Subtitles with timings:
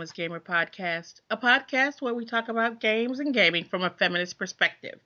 [0.00, 4.38] Mama's Gamer podcast, a podcast where we talk about games and gaming from a feminist
[4.38, 4.98] perspective.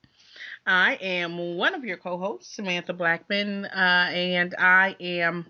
[0.64, 5.46] I am one of your co hosts, Samantha Blackmon, uh, and I am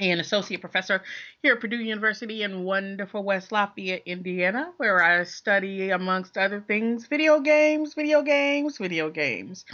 [0.00, 1.02] an associate professor
[1.40, 7.06] here at Purdue University in wonderful West Lafayette, Indiana, where I study, amongst other things,
[7.06, 9.66] video games, video games, video games.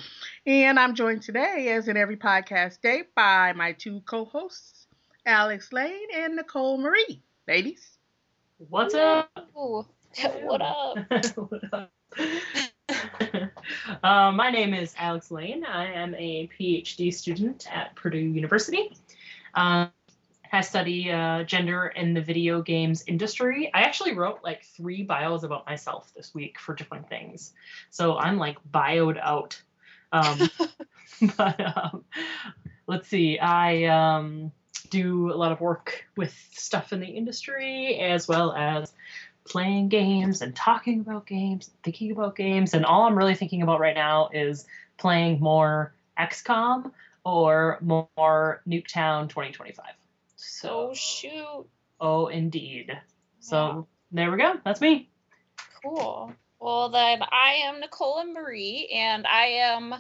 [0.45, 4.87] And I'm joined today, as in every podcast day, by my two co hosts.
[5.25, 7.23] Alex Lane and Nicole Marie.
[7.49, 7.94] Ladies.
[8.69, 9.31] What's up?
[9.55, 10.97] what up?
[11.37, 11.91] what up?
[14.03, 15.65] uh, my name is Alex Lane.
[15.65, 18.97] I am a PhD student at Purdue University.
[19.55, 19.89] Uh,
[20.53, 23.71] I study uh, gender in the video games industry.
[23.75, 27.53] I actually wrote like three bios about myself this week for different things.
[27.91, 29.61] So I'm like bioed out.
[30.13, 30.49] Um,
[31.37, 32.05] but um,
[32.87, 33.39] let's see.
[33.39, 34.53] I um,
[34.95, 38.93] do a lot of work with stuff in the industry as well as
[39.45, 43.81] playing games and talking about games, thinking about games, and all I'm really thinking about
[43.81, 46.93] right now is playing more XCOM
[47.25, 49.85] or more Nuketown 2025.
[50.37, 51.67] So oh shoot.
[52.01, 52.97] Oh indeed.
[53.41, 54.55] So there we go.
[54.65, 55.11] That's me.
[55.83, 56.33] Cool.
[56.61, 59.95] Well then I am Nicole and Marie and I am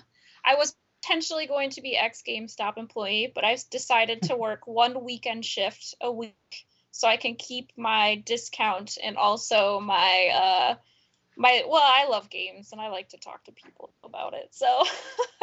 [0.44, 5.04] I was potentially going to be ex GameStop employee, but I've decided to work one
[5.04, 10.74] weekend shift a week so I can keep my discount and also my uh
[11.36, 14.48] my well, I love games and I like to talk to people about it.
[14.52, 14.66] So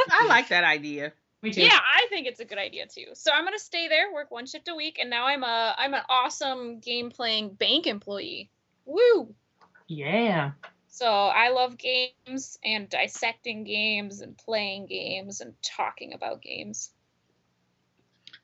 [0.09, 1.13] I like that idea.
[1.41, 1.61] Me too.
[1.61, 3.07] Yeah, I think it's a good idea too.
[3.13, 5.93] So I'm gonna stay there, work one shift a week, and now I'm a I'm
[5.93, 8.49] an awesome game playing bank employee.
[8.85, 9.33] Woo!
[9.88, 10.51] Yeah.
[11.01, 16.91] So I love games and dissecting games and playing games and talking about games.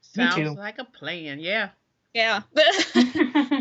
[0.02, 0.56] Sounds too.
[0.56, 1.70] like a plan, yeah.
[2.16, 2.42] Yeah.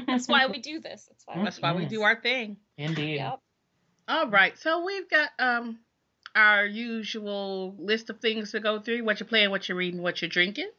[0.07, 1.11] That's why we do this.
[1.11, 1.45] That's why.
[1.45, 2.57] That's why we do our thing.
[2.79, 3.17] Indeed.
[3.17, 3.41] Yep.
[4.09, 5.79] All right, so we've got um
[6.35, 10.23] our usual list of things to go through: what you're playing, what you're reading, what
[10.23, 10.71] you're drinking.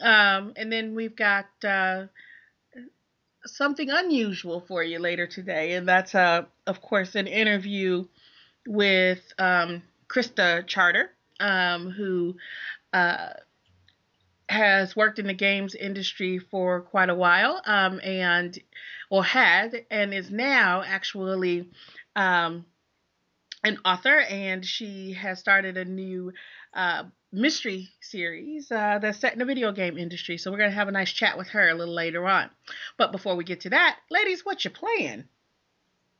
[0.00, 2.06] Um, and then we've got uh,
[3.46, 8.06] something unusual for you later today, and that's uh, of course, an interview
[8.66, 12.36] with um, Christa Charter, um, who
[12.92, 13.30] uh,
[14.48, 18.58] has worked in the games industry for quite a while, um, and
[19.08, 21.68] or had, and is now actually
[22.16, 22.64] um,
[23.64, 26.32] an author, and she has started a new
[26.74, 30.38] uh, mystery series uh, that's set in the video game industry.
[30.38, 32.50] So we're gonna have a nice chat with her a little later on.
[32.96, 35.24] But before we get to that, ladies, what you playing?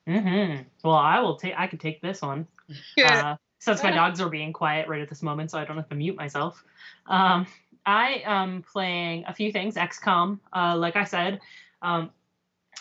[0.06, 0.62] Mm-hmm.
[0.82, 1.54] Well, I will take.
[1.56, 2.46] I can take this one.
[3.02, 5.88] Uh, since my dogs are being quiet right at this moment, so I don't have
[5.90, 6.64] to mute myself.
[7.06, 7.46] Um,
[7.84, 9.74] I am playing a few things.
[9.74, 11.40] XCOM, uh, like I said.
[11.82, 12.10] Um,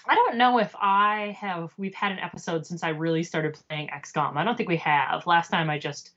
[0.08, 1.74] I don't know if I have.
[1.78, 4.38] We've had an episode since I really started playing XCOM.
[4.38, 5.28] I don't think we have.
[5.28, 6.12] Last time I just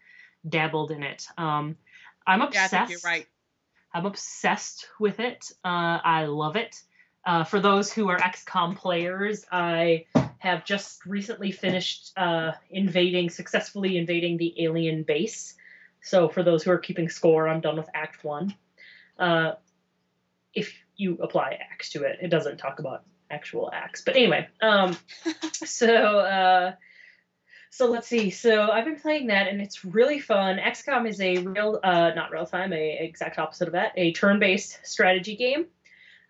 [0.48, 1.26] dabbled in it.
[1.38, 1.76] Um,
[2.26, 2.70] I'm yeah, I obsessed.
[2.70, 3.26] think you're right.
[3.94, 5.52] I'm obsessed with it.
[5.64, 6.80] Uh, I love it.
[7.24, 10.06] Uh, for those who are XCOM players, I
[10.38, 15.54] have just recently finished uh, invading, successfully invading the alien base.
[16.00, 18.54] So for those who are keeping score, I'm done with Act One.
[19.18, 19.52] Uh,
[20.52, 24.02] if you apply axe to it, it doesn't talk about actual axe.
[24.04, 24.96] But anyway, um,
[25.52, 26.72] so uh,
[27.72, 28.28] so let's see.
[28.28, 30.58] So I've been playing that, and it's really fun.
[30.58, 34.80] XCOM is a real, uh, not real time, a exact opposite of that, a turn-based
[34.82, 35.64] strategy game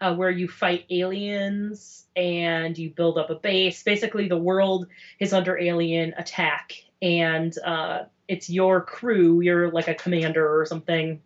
[0.01, 3.83] uh, where you fight aliens and you build up a base.
[3.83, 4.87] Basically, the world
[5.19, 9.41] is under alien attack, and uh, it's your crew.
[9.41, 11.21] You're like a commander or something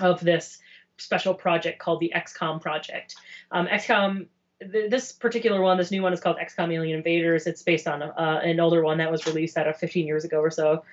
[0.00, 0.58] of this
[0.98, 3.14] special project called the XCOM project.
[3.52, 4.26] Um, XCOM
[4.70, 7.46] th- this particular one, this new one is called XCOM Alien Invaders.
[7.46, 10.38] It's based on uh, an older one that was released out of 15 years ago
[10.38, 10.84] or so.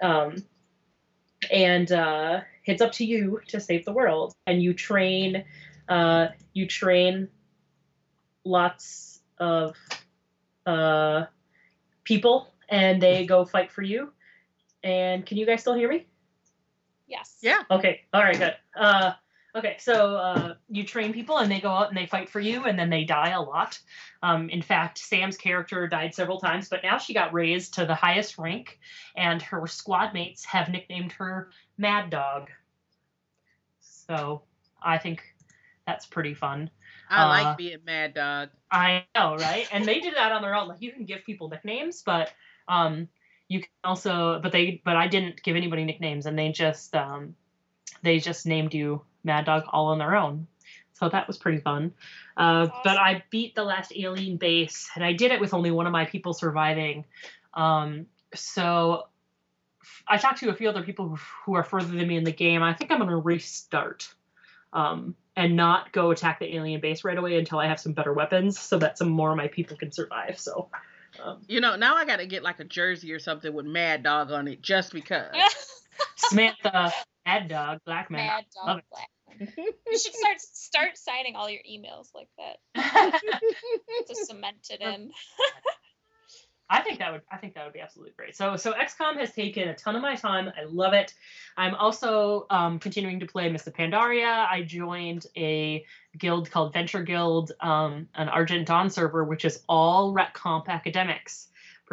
[0.00, 0.44] Um,
[1.50, 4.34] and uh, it's up to you to save the world.
[4.46, 5.44] And you train,
[5.88, 7.28] uh, you train
[8.44, 9.76] lots of
[10.66, 11.26] uh,
[12.04, 14.12] people, and they go fight for you.
[14.82, 16.06] And can you guys still hear me?
[17.06, 17.36] Yes.
[17.42, 17.62] Yeah.
[17.70, 18.02] Okay.
[18.12, 18.38] All right.
[18.38, 18.54] Good.
[18.74, 19.12] Uh,
[19.54, 19.76] okay.
[19.78, 22.78] So uh, you train people, and they go out and they fight for you, and
[22.78, 23.78] then they die a lot.
[24.22, 27.94] Um, in fact, Sam's character died several times, but now she got raised to the
[27.94, 28.78] highest rank,
[29.16, 32.50] and her squad mates have nicknamed her Mad Dog.
[33.80, 34.42] So
[34.82, 35.22] I think
[35.86, 36.70] that's pretty fun.
[37.10, 38.50] I Uh, like being Mad Dog.
[38.70, 39.68] I know, right?
[39.72, 40.68] And they did that on their own.
[40.68, 42.32] Like you can give people nicknames, but
[42.68, 43.08] um,
[43.48, 47.34] you can also, but they, but I didn't give anybody nicknames, and they just, um,
[48.02, 50.46] they just named you Mad Dog all on their own.
[50.94, 51.92] So so that was pretty fun.
[52.36, 52.40] Uh,
[52.70, 52.80] Awesome.
[52.84, 55.92] But I beat the last alien base, and I did it with only one of
[55.92, 57.04] my people surviving.
[57.54, 59.08] Um, so
[59.82, 62.22] f- I talked to a few other people who, who are further than me in
[62.24, 62.62] the game.
[62.62, 64.14] I think I'm going to restart
[64.72, 68.12] um, and not go attack the alien base right away until I have some better
[68.12, 70.38] weapons, so that some more of my people can survive.
[70.38, 70.68] So.
[71.22, 74.04] Um, You know, now I got to get like a jersey or something with Mad
[74.04, 75.34] Dog on it just because.
[76.16, 76.92] Samantha,
[77.26, 78.12] Mad Dog, Blackmon.
[78.12, 78.84] Mad dog it.
[78.90, 79.08] black.
[79.40, 82.58] You should start start signing all your emails like that
[84.08, 85.10] to cement it in.
[86.72, 88.34] I think that would I think that would be absolutely great.
[88.34, 90.48] So so XCOM has taken a ton of my time.
[90.48, 91.12] I love it.
[91.54, 94.46] I'm also um, continuing to play of Pandaria.
[94.50, 95.84] I joined a
[96.16, 101.48] guild called Venture Guild, um, an Argent Dawn server, which is all RhetComp academics,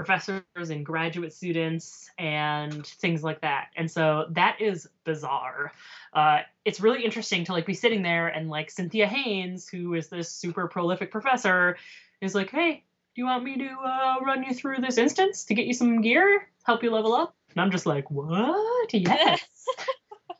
[0.05, 3.67] professors and graduate students and things like that.
[3.75, 5.73] And so that is bizarre.
[6.13, 10.07] Uh, it's really interesting to like be sitting there and like Cynthia Haynes, who is
[10.07, 11.77] this super prolific professor,
[12.21, 15.53] is like, hey, do you want me to uh, run you through this instance to
[15.53, 17.35] get you some gear, help you level up?
[17.51, 18.93] And I'm just like, what?
[18.93, 19.43] Yes.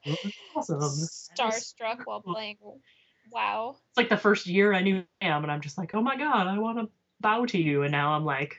[0.56, 0.80] awesome.
[0.80, 2.58] Starstruck while playing
[3.30, 3.76] WoW.
[3.90, 6.48] It's like the first year I knew him, and I'm just like, oh my god,
[6.48, 6.88] I want to
[7.20, 7.84] bow to you.
[7.84, 8.56] And now I'm like,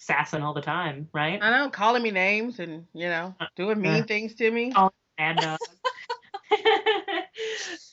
[0.00, 1.40] sassing all the time, right?
[1.40, 4.72] I know, calling me names and, you know, doing mean Uh, things to me.
[4.76, 4.90] Oh.
[5.18, 5.58] And uh,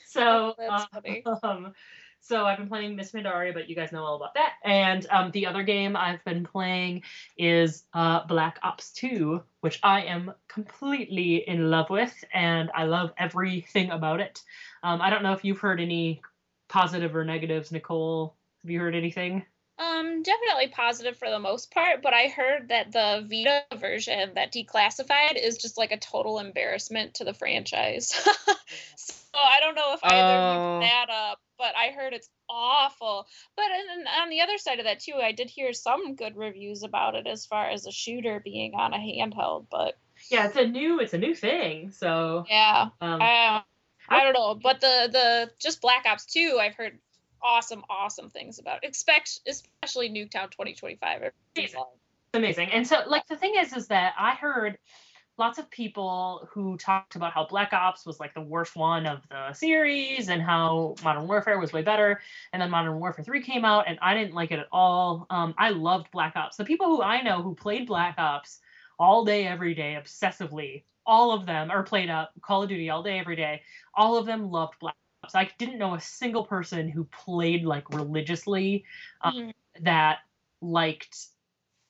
[0.07, 1.23] so That's uh, funny.
[1.43, 1.73] um,
[2.21, 4.53] so I've been playing Miss Pandaria, but you guys know all about that.
[4.63, 7.03] And um, the other game I've been playing
[7.37, 13.11] is uh, Black Ops 2, which I am completely in love with, and I love
[13.17, 14.41] everything about it.
[14.83, 16.21] Um, I don't know if you've heard any
[16.69, 18.35] positive or negatives, Nicole.
[18.61, 19.45] Have you heard anything?
[19.79, 24.51] Um, definitely positive for the most part, but I heard that the Vita version that
[24.51, 28.09] declassified is just like a total embarrassment to the franchise.
[28.95, 30.49] so I don't know if either Oh.
[30.49, 33.27] looked that up, but I heard it's awful.
[33.55, 36.81] But and on the other side of that too, I did hear some good reviews
[36.81, 39.67] about it as far as a shooter being on a handheld.
[39.69, 39.99] But
[40.29, 41.91] Yeah, it's a new it's a new thing.
[41.91, 43.63] So yeah, um, I,
[44.09, 44.55] I don't know.
[44.55, 46.99] But the the just Black Ops 2, I've heard
[47.47, 48.83] awesome, awesome things about.
[48.83, 51.31] Expect especially Nuketown 2025.
[51.55, 51.83] Amazing.
[52.33, 52.69] amazing.
[52.71, 54.77] And so like the thing is is that I heard
[55.37, 59.21] lots of people who talked about how Black Ops was like the worst one of
[59.29, 62.19] the series and how Modern Warfare was way better.
[62.51, 65.27] And then Modern Warfare 3 came out and I didn't like it at all.
[65.29, 66.57] Um, I loved Black Ops.
[66.57, 68.59] The people who I know who played Black Ops
[68.99, 73.03] all day, every day, obsessively, all of them, or played up Call of Duty all
[73.03, 73.61] day, every day,
[73.93, 74.95] all of them loved Black
[75.27, 75.35] Ops.
[75.35, 78.85] I didn't know a single person who played like religiously
[79.21, 79.53] um, Mhm.
[79.81, 80.19] that
[80.61, 81.27] liked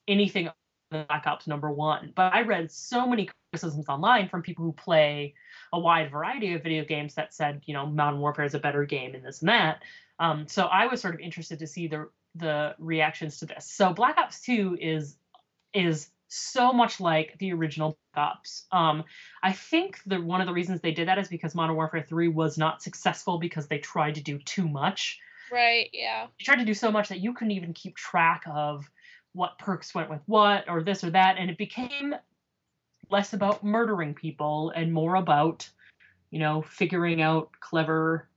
[0.08, 0.56] anything other
[0.90, 2.12] than Black Ops number one.
[2.14, 5.34] But I read so many criticisms online from people who play
[5.72, 8.84] a wide variety of video games that said, you know, Modern Warfare is a better
[8.84, 9.82] game and this and that.
[10.18, 13.70] Um, so I was sort of interested to see the the reactions to this.
[13.70, 15.16] So Black Ops 2 is
[15.72, 18.66] is so much like the original Ops.
[18.72, 19.04] Um,
[19.42, 22.28] I think the one of the reasons they did that is because Modern Warfare 3
[22.28, 25.18] was not successful because they tried to do too much
[25.50, 26.26] Right, yeah.
[26.38, 28.84] you tried to do so much that you couldn't even keep track of
[29.32, 32.14] what perks went with what or this or that and it became
[33.10, 35.68] less about murdering people and more about
[36.30, 38.28] you know figuring out clever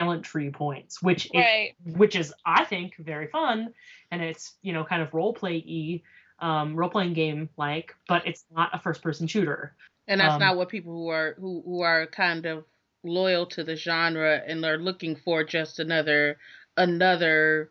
[0.00, 1.74] talent tree points which is, Right.
[1.84, 3.72] which is i think very fun
[4.10, 6.02] and it's you know kind of role play y
[6.44, 9.74] um, role playing game like but it's not a first person shooter
[10.06, 12.64] And that's Um, not what people who are who, who are kind of
[13.02, 16.36] loyal to the genre and are looking for just another
[16.76, 17.70] another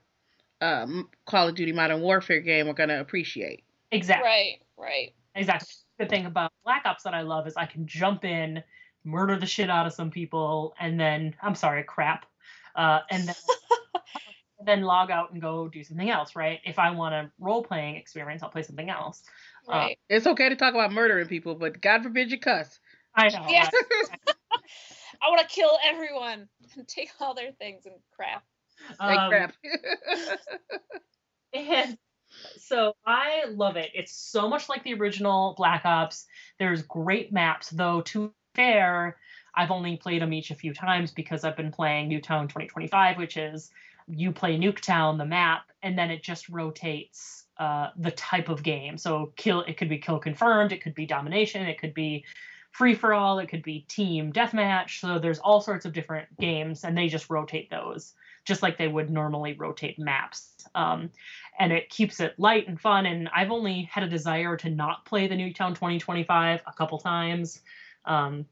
[0.62, 3.63] um, Call of Duty Modern Warfare game are gonna appreciate.
[3.92, 5.13] exactly Right, right.
[5.36, 5.68] Exactly.
[6.00, 8.63] The thing about Black Ops that I love is I can jump in,
[9.03, 12.25] murder the shit out of some people, and then I'm sorry, crap,
[12.75, 13.36] uh, and then
[14.15, 16.36] and then log out and go do something else.
[16.36, 16.60] Right?
[16.65, 19.24] If I want a role playing experience, I'll play something else.
[19.67, 19.98] Right.
[20.10, 22.79] It's okay to talk about murdering people, but God forbid you cuss.
[23.15, 23.46] I know.
[23.48, 23.70] Yeah.
[24.51, 24.60] I-
[25.25, 28.43] I want to kill everyone and take all their things and crap.
[29.00, 29.53] Like um, crap.
[31.53, 31.98] And
[32.58, 33.91] so I love it.
[33.93, 36.25] It's so much like the original Black Ops.
[36.58, 39.17] There's great maps, though to be fair,
[39.55, 43.38] I've only played them each a few times because I've been playing Nuketown 2025, which
[43.38, 43.70] is
[44.08, 48.98] you play Nuketown, the map, and then it just rotates uh, the type of game.
[48.98, 52.26] So kill it could be kill confirmed, it could be domination, it could be
[52.72, 55.00] free for all, it could be team deathmatch.
[55.00, 58.14] So there's all sorts of different games, and they just rotate those
[58.46, 60.50] just like they would normally rotate maps.
[60.76, 61.10] Um,
[61.60, 63.06] and it keeps it light and fun.
[63.06, 67.62] And I've only had a desire to not play the Nuketown 2025 a couple times.
[68.06, 68.46] Um,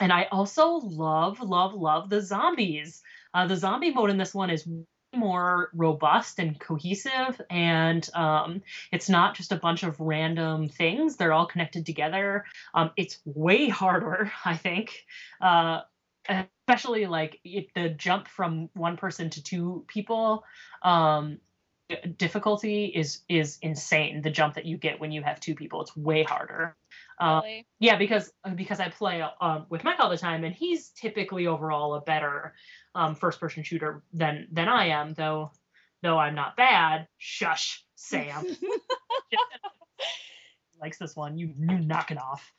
[0.00, 3.02] and I also love, love, love the zombies.
[3.34, 4.66] Uh, the zombie mode in this one is
[5.14, 11.16] more robust and cohesive and um, it's not just a bunch of random things.
[11.16, 12.44] They're all connected together.
[12.74, 15.04] Um, it's way harder i think.
[15.40, 15.82] Uh,
[16.28, 20.44] especially like it, the jump from one person to two people
[20.82, 21.38] um,
[22.18, 25.80] difficulty is is insane the jump that you get when you have two people.
[25.80, 26.76] It's way harder.
[27.18, 27.66] Uh, Really?
[27.80, 31.94] yeah because because i play um, with mike all the time and he's typically overall
[31.94, 32.54] a better
[32.98, 35.52] um, first person shooter than than i am though
[36.02, 38.44] though i'm not bad shush sam
[40.80, 42.52] likes this one you you knock it off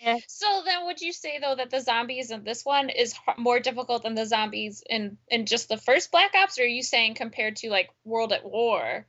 [0.00, 0.18] Yeah.
[0.26, 4.02] So then, would you say though that the zombies in this one is more difficult
[4.02, 7.54] than the zombies in in just the first Black Ops, or are you saying compared
[7.58, 9.06] to like World at War,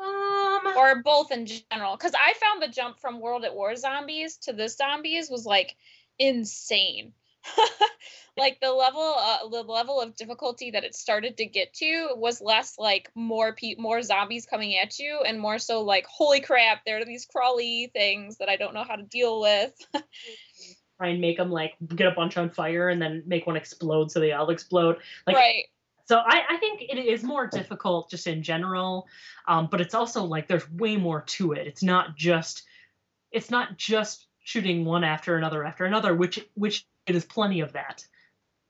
[0.00, 1.96] um or both in general?
[1.96, 5.74] Because I found the jump from World at War zombies to this zombies was like
[6.20, 7.12] insane.
[8.36, 12.40] like the level uh, the level of difficulty that it started to get to was
[12.40, 16.84] less like more pe- more zombies coming at you and more so like holy crap
[16.84, 19.72] there are these crawly things that I don't know how to deal with.
[20.98, 24.10] try and make them like get a bunch on fire and then make one explode
[24.10, 25.64] so they all explode like right.
[26.06, 29.06] so I, I think it is more difficult just in general
[29.46, 32.62] um, but it's also like there's way more to it it's not just
[33.30, 37.72] it's not just shooting one after another after another which which it is plenty of
[37.72, 38.06] that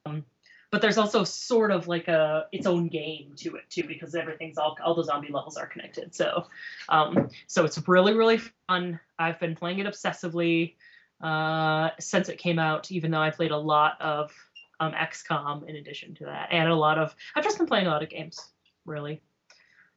[0.06, 0.24] um,
[0.70, 4.56] but there's also sort of like a its own game to it too because everything's
[4.56, 6.46] all all the zombie levels are connected so
[6.88, 10.74] um, so it's really really fun i've been playing it obsessively
[11.22, 14.32] uh, since it came out even though i played a lot of
[14.80, 17.90] um, XCOM in addition to that, and a lot of I've just been playing a
[17.90, 18.38] lot of games.
[18.84, 19.22] Really,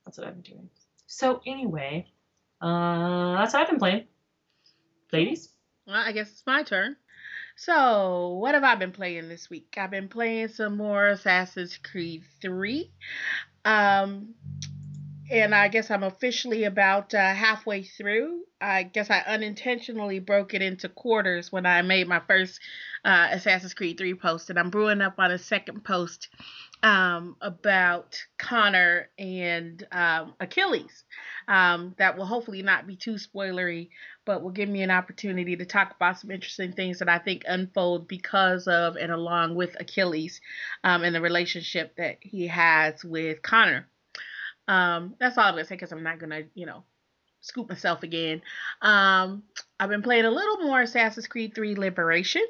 [0.05, 0.69] that's what I've been doing.
[1.05, 2.07] So anyway,
[2.62, 4.05] uh, that's what I've been playing.
[5.12, 5.50] Ladies,
[5.89, 6.98] Well, I guess it's my turn.
[7.55, 9.75] So, what have I been playing this week?
[9.75, 12.91] I've been playing some more Assassin's Creed 3.
[13.65, 14.36] Um,
[15.31, 18.43] and I guess I'm officially about uh, halfway through.
[18.62, 22.60] I guess I unintentionally broke it into quarters when I made my first
[23.03, 26.29] uh, Assassin's Creed 3 post, and I'm brewing up on a second post
[26.83, 31.03] um, about Connor and um, Achilles.
[31.48, 33.89] Um, that will hopefully not be too spoilery,
[34.25, 37.43] but will give me an opportunity to talk about some interesting things that I think
[37.48, 40.41] unfold because of and along with Achilles
[40.83, 43.88] um, and the relationship that he has with Connor.
[44.67, 46.83] Um, that's all I'm gonna say because I'm not gonna, you know,
[47.41, 48.41] scoop myself again.
[48.81, 49.43] Um,
[49.79, 52.45] I've been playing a little more Assassin's Creed 3 Liberation,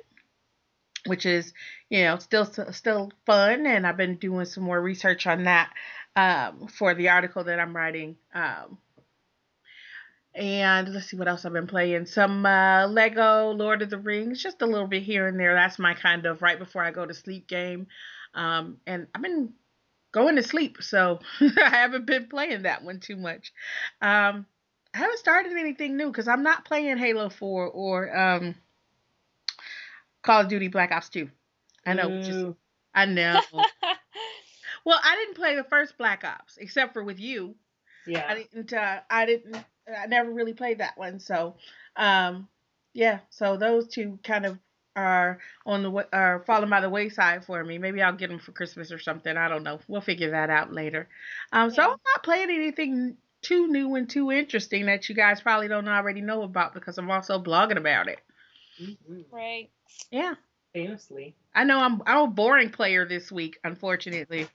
[1.05, 1.53] which is,
[1.89, 5.71] you know, still still fun, and I've been doing some more research on that
[6.15, 8.17] um, for the article that I'm writing.
[8.33, 8.77] Um,
[10.35, 12.05] and let's see what else I've been playing.
[12.05, 15.53] Some uh, Lego Lord of the Rings, just a little bit here and there.
[15.53, 17.87] That's my kind of right before I go to sleep game.
[18.33, 19.53] Um, and I've been
[20.11, 23.51] going to sleep, so I haven't been playing that one too much.
[24.01, 24.45] Um,
[24.93, 28.55] I haven't started anything new because I'm not playing Halo 4 or um,
[30.21, 31.29] Call of Duty Black Ops 2.
[31.85, 32.45] I know, just,
[32.93, 33.39] I know.
[34.85, 37.55] well, I didn't play the first Black Ops except for with you.
[38.05, 38.25] Yeah.
[38.27, 38.73] I didn't.
[38.73, 39.55] Uh, I didn't.
[39.87, 41.19] I never really played that one.
[41.19, 41.55] So,
[41.95, 42.47] um,
[42.93, 43.19] yeah.
[43.29, 44.57] So those two kind of
[44.95, 47.77] are on the are falling by the wayside for me.
[47.77, 49.35] Maybe I'll get them for Christmas or something.
[49.35, 49.79] I don't know.
[49.87, 51.07] We'll figure that out later.
[51.51, 51.87] Um, so Yeah.
[51.89, 56.21] I'm not playing anything too new and too interesting that you guys probably don't already
[56.21, 58.19] know about because I'm also blogging about it.
[58.79, 59.25] Mhm.
[59.31, 59.69] Right.
[60.11, 60.35] Yeah.
[60.73, 61.35] famously.
[61.53, 64.47] I know I'm I'm a boring player this week, unfortunately.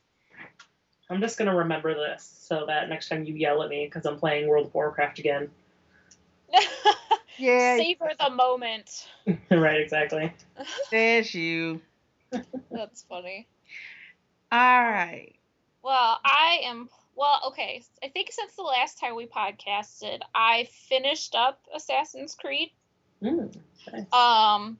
[1.10, 4.18] I'm just gonna remember this so that next time you yell at me because I'm
[4.18, 5.50] playing World of Warcraft again.
[7.36, 9.08] Yeah, Savor the moment.
[9.50, 10.32] right, exactly.
[10.90, 11.80] there's you.
[12.70, 13.48] That's funny.
[14.52, 15.34] All right.
[15.82, 16.88] Well, I am.
[17.16, 17.82] Well, okay.
[18.02, 22.70] I think since the last time we podcasted, I finished up Assassin's Creed.
[23.22, 23.56] Mm,
[23.92, 24.12] nice.
[24.12, 24.78] Um,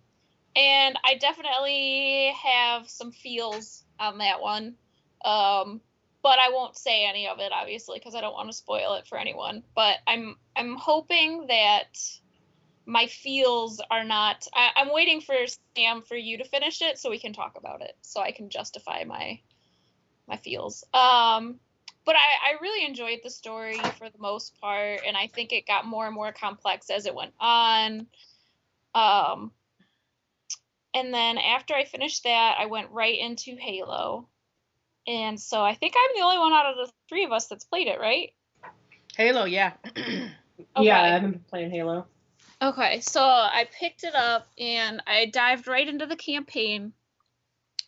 [0.56, 4.74] and I definitely have some feels on that one.
[5.24, 5.80] Um,
[6.22, 9.06] but I won't say any of it, obviously, because I don't want to spoil it
[9.06, 9.62] for anyone.
[9.74, 11.98] But I'm I'm hoping that
[12.86, 14.46] my feels are not.
[14.54, 15.34] I, I'm waiting for
[15.76, 18.48] Sam for you to finish it so we can talk about it, so I can
[18.48, 19.40] justify my
[20.26, 20.84] my feels.
[20.94, 21.60] Um,
[22.06, 25.66] but I, I really enjoyed the story for the most part, and I think it
[25.66, 28.06] got more and more complex as it went on.
[28.94, 29.52] Um,
[30.94, 34.28] and then after I finished that, I went right into Halo.
[35.06, 37.64] And so I think I'm the only one out of the three of us that's
[37.64, 38.32] played it, right?
[39.16, 39.72] Halo, yeah.
[40.76, 41.10] Yeah, I Okay.
[41.10, 42.06] haven't been playing Halo.
[42.62, 46.92] Okay, so I picked it up and I dived right into the campaign.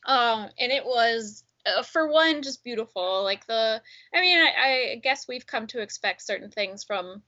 [0.04, 3.22] Um, and it was uh, for one just beautiful.
[3.22, 3.80] Like the,
[4.12, 7.22] I mean, I, I guess we've come to expect certain things from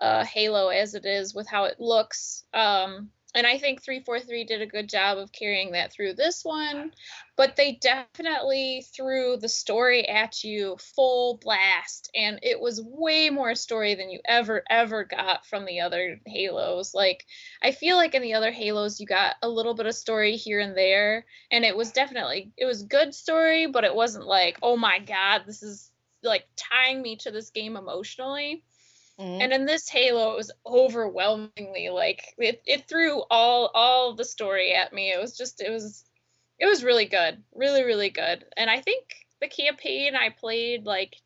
[0.00, 2.44] uh, Halo as it is with how it looks.
[2.54, 6.92] Um, and I think 343 did a good job of carrying that through this one,
[7.36, 13.54] but they definitely threw the story at you full blast, and it was way more
[13.54, 16.94] story than you ever, ever got from the other Halos.
[16.94, 17.26] Like,
[17.62, 20.58] I feel like in the other Halos, you got a little bit of story here
[20.58, 24.78] and there, and it was definitely, it was good story, but it wasn't like, oh
[24.78, 28.64] my god, this is like tying me to this game emotionally.
[29.18, 29.40] Mm-hmm.
[29.40, 34.74] And in this Halo, it was overwhelmingly like it, it threw all all the story
[34.74, 35.10] at me.
[35.10, 36.04] It was just it was
[36.58, 38.44] it was really good, really really good.
[38.56, 39.04] And I think
[39.40, 41.16] the campaign I played like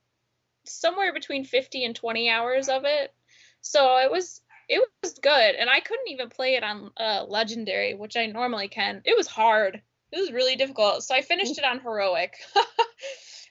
[0.64, 3.12] somewhere between 50 and 20 hours of it.
[3.61, 7.94] So it was it was good, and I couldn't even play it on uh, legendary,
[7.94, 9.02] which I normally can.
[9.04, 9.82] It was hard.
[10.12, 11.02] It was really difficult.
[11.02, 12.35] So I finished it on heroic.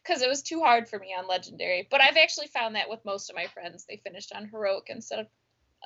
[0.09, 1.87] because it was too hard for me on legendary.
[1.89, 5.19] But I've actually found that with most of my friends, they finished on heroic instead
[5.19, 5.27] of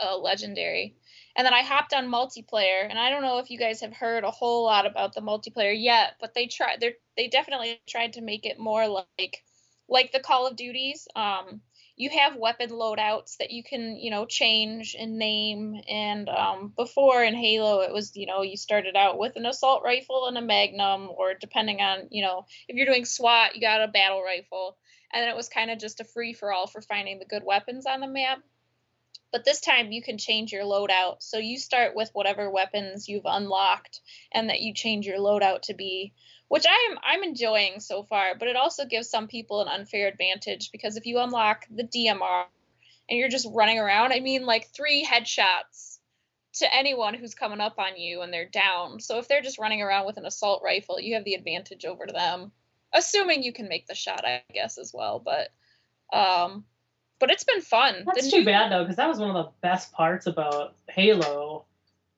[0.02, 0.96] uh, legendary.
[1.36, 4.24] And then I hopped on multiplayer, and I don't know if you guys have heard
[4.24, 6.80] a whole lot about the multiplayer yet, but they tried.
[6.80, 9.44] They they definitely tried to make it more like
[9.90, 11.06] like the Call of Duties.
[11.16, 11.62] Um,
[11.96, 15.80] you have weapon loadouts that you can you know change and name.
[15.88, 19.84] And um, before in halo it was you know you started out with an assault
[19.84, 23.84] rifle and a magnum or depending on you know if you're doing swat you got
[23.84, 24.78] a battle rifle.
[25.12, 27.44] And then it was kind of just a free for all for finding the good
[27.46, 28.40] weapons on the map.
[29.32, 31.18] But this time you can change your loadout.
[31.20, 34.02] So you start with whatever weapons you've unlocked
[34.32, 36.14] and that you change your loadout to be
[36.54, 38.36] which I'm I'm enjoying so far.
[38.38, 42.46] But it also gives some people an unfair advantage because if you unlock the DMR
[43.10, 45.98] and you're just running around, I mean, like three headshots
[46.60, 49.00] to anyone who's coming up on you and they're down.
[49.00, 52.06] So if they're just running around with an assault rifle, you have the advantage over
[52.06, 52.52] them,
[52.94, 55.18] assuming you can make the shot, I guess as well.
[55.18, 55.50] But
[56.16, 56.66] um,
[57.18, 58.04] but it's been fun.
[58.06, 61.66] That's too bad though, because that was one of the best parts about Halo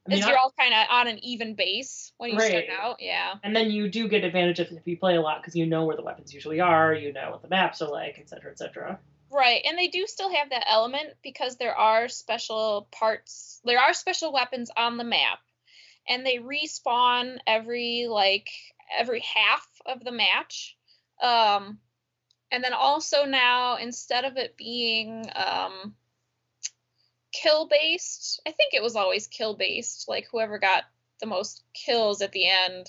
[0.05, 2.49] I mean, is you're all kind of on an even base when you right.
[2.49, 2.97] start out.
[2.99, 3.35] Yeah.
[3.43, 5.85] And then you do get advantage if, if you play a lot because you know
[5.85, 8.57] where the weapons usually are, you know what the maps are like, et cetera, et
[8.59, 8.99] cetera.
[9.31, 13.93] Right, and they do still have that element because there are special parts, there are
[13.93, 15.39] special weapons on the map,
[16.07, 18.49] and they respawn every like
[18.97, 20.77] every half of the match.
[21.21, 21.79] Um,
[22.51, 25.95] and then also now instead of it being um,
[27.41, 28.41] kill based.
[28.47, 30.05] I think it was always kill based.
[30.07, 30.83] Like whoever got
[31.19, 32.87] the most kills at the end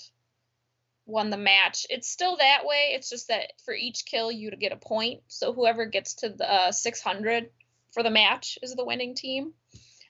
[1.05, 1.85] won the match.
[1.89, 2.91] It's still that way.
[2.93, 5.21] It's just that for each kill you get a point.
[5.27, 7.49] So whoever gets to the uh, 600
[7.91, 9.53] for the match is the winning team.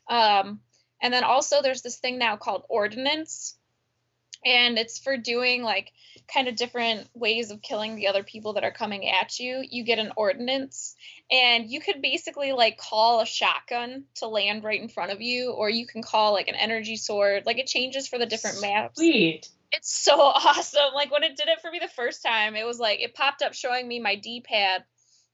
[0.10, 0.62] Um,
[1.02, 3.57] and then also there's this thing now called ordnance,
[4.48, 5.92] and it's for doing like
[6.34, 9.62] kind of different ways of killing the other people that are coming at you.
[9.70, 10.96] You get an ordnance
[11.30, 15.52] and you could basically like call a shotgun to land right in front of you,
[15.52, 17.44] or you can call like an energy sword.
[17.46, 18.96] Like it changes for the different maps.
[18.96, 19.50] Sweet.
[19.74, 20.94] It's so awesome.
[20.96, 23.42] Like when it did it for me the first time, it was like it popped
[23.42, 24.86] up showing me my D-pad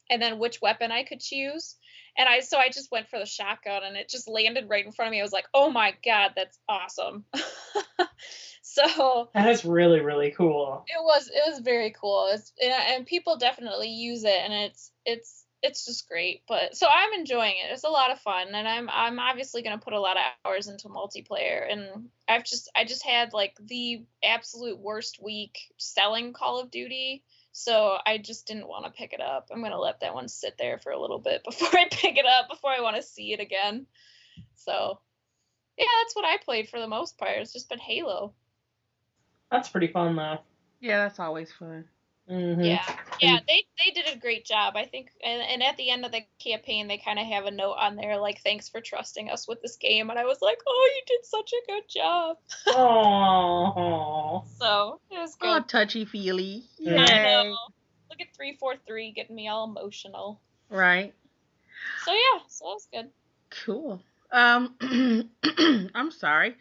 [0.09, 1.75] and then which weapon I could choose.
[2.17, 4.91] And I so I just went for the shotgun and it just landed right in
[4.91, 5.19] front of me.
[5.19, 7.25] I was like, "Oh my god, that's awesome."
[8.61, 10.85] so That is really really cool.
[10.87, 12.29] It was it was very cool.
[12.31, 16.43] It's and, and people definitely use it and it's it's it's just great.
[16.47, 17.71] But so I'm enjoying it.
[17.71, 20.67] It's a lot of fun, and I'm I'm obviously gonna put a lot of hours
[20.67, 21.71] into multiplayer.
[21.71, 27.23] And I've just I just had like the absolute worst week selling Call of Duty.
[27.53, 29.49] So I just didn't want to pick it up.
[29.51, 32.25] I'm gonna let that one sit there for a little bit before I pick it
[32.25, 33.85] up, before I want to see it again.
[34.55, 34.99] So
[35.77, 37.37] yeah, that's what I played for the most part.
[37.37, 38.33] It's just been Halo.
[39.51, 40.39] That's pretty fun though.
[40.81, 41.85] Yeah, that's always fun.
[42.29, 42.61] Mm-hmm.
[42.61, 42.85] Yeah,
[43.19, 45.09] yeah, they they did a great job, I think.
[45.23, 47.97] And, and at the end of the campaign, they kind of have a note on
[47.97, 51.01] there like, "Thanks for trusting us with this game." And I was like, "Oh, you
[51.05, 54.45] did such a good job." Aww.
[54.57, 55.49] so it was good.
[55.49, 56.63] Oh, touchy feely.
[56.79, 57.05] Yeah.
[57.07, 57.57] I know.
[58.09, 60.39] Look at three four three getting me all emotional.
[60.69, 61.13] Right.
[62.05, 63.09] So yeah, so that was good.
[63.65, 64.01] Cool.
[64.31, 64.75] Um,
[65.93, 66.55] I'm sorry.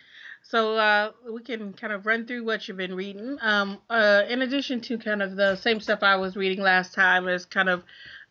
[0.52, 3.38] So uh, we can kind of run through what you've been reading.
[3.40, 7.26] Um, uh, in addition to kind of the same stuff I was reading last time,
[7.26, 7.82] is kind of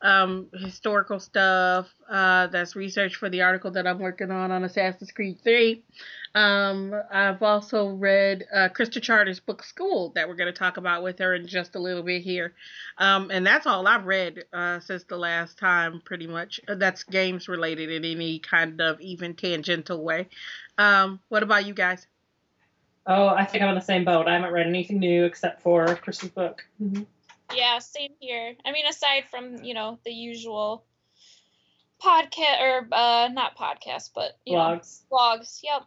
[0.03, 1.87] um, historical stuff.
[2.07, 5.83] Uh, that's research for the article that I'm working on on Assassin's Creed 3.
[6.35, 11.01] Um, I've also read uh, Christa Charter's book Schooled that we're going to talk about
[11.01, 12.53] with her in just a little bit here.
[12.99, 16.59] Um, and that's all I've read uh, since the last time, pretty much.
[16.67, 20.29] Uh, that's games related in any kind of even tangential way.
[20.77, 22.07] Um, what about you guys?
[23.07, 24.27] Oh, I think I'm on the same boat.
[24.27, 26.63] I haven't read anything new except for Christa's book.
[26.81, 27.03] Mm-hmm.
[27.55, 28.53] Yeah, same here.
[28.63, 30.85] I mean, aside from you know the usual
[32.01, 35.01] podcast or uh, not podcast, but you Blogs.
[35.11, 35.59] know, blogs.
[35.63, 35.83] Yep.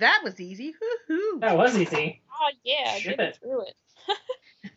[0.00, 0.74] That was easy.
[0.80, 1.40] Woo-hoo.
[1.40, 2.20] That was easy.
[2.30, 3.38] Oh yeah, Ship get it.
[3.42, 3.74] through it.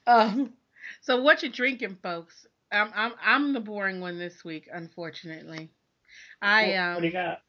[0.08, 0.54] Um,
[1.02, 2.46] so what you drinking, folks?
[2.72, 5.70] I'm I'm I'm the boring one this week, unfortunately.
[6.42, 7.42] I What- um What do you got?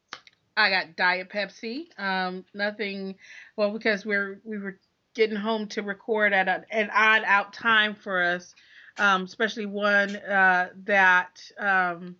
[0.56, 1.86] I got Diet Pepsi.
[1.98, 3.16] Um, nothing.
[3.56, 4.78] Well, because we're we were
[5.14, 8.54] getting home to record at a, an odd out time for us,
[8.98, 12.16] um, especially one uh, that um,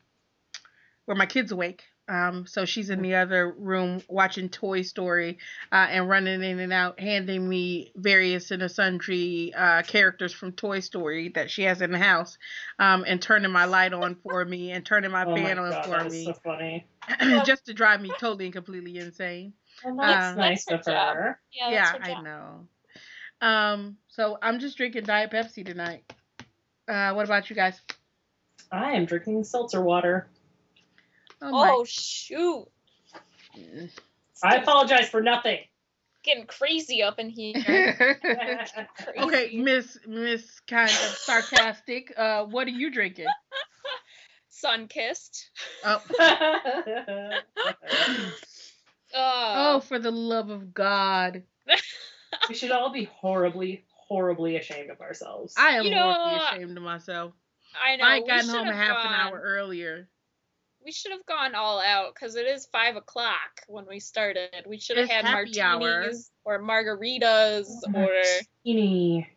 [1.05, 1.83] where my kid's awake.
[2.09, 5.38] Um, so she's in the other room watching Toy Story
[5.71, 10.81] uh, and running in and out, handing me various and sundry uh, characters from Toy
[10.81, 12.38] Story that she has in the house,
[12.79, 15.71] um, and turning my light on for me and turning my oh my fan on
[15.71, 16.87] god, for that is me so funny.
[17.45, 19.53] just to drive me totally and completely insane.
[19.85, 21.17] Well, that's Uh, nice That's of her job.
[21.17, 21.41] her.
[21.53, 22.25] Yeah, yeah, her I job.
[22.25, 22.69] know.
[23.41, 26.05] Um, so I'm just drinking Diet Pepsi tonight.
[26.88, 27.81] Uh, what about you guys?
[28.71, 30.29] I am drinking seltzer water.
[31.42, 32.66] Oh shoot.
[34.42, 35.59] I apologize for nothing.
[36.22, 37.57] getting crazy up in here.
[39.18, 42.12] okay, Miss Miss kind of sarcastic.
[42.16, 43.26] Uh, what are you drinking?
[44.64, 45.46] Sunkist.
[45.85, 46.02] Oh,
[49.14, 51.42] Uh, oh, for the love of God!
[52.48, 55.55] we should all be horribly, horribly ashamed of ourselves.
[55.59, 57.33] I am You know, horribly ashamed of myself.
[57.78, 58.05] I know.
[58.05, 60.09] I ain't we gotten home a should've half an hour earlier.
[60.85, 64.49] We should have gone all out because it is five o'clock when we started.
[64.66, 65.79] We should have had happy hour.
[65.79, 68.09] martinis or margaritas or
[68.64, 69.29] Martini.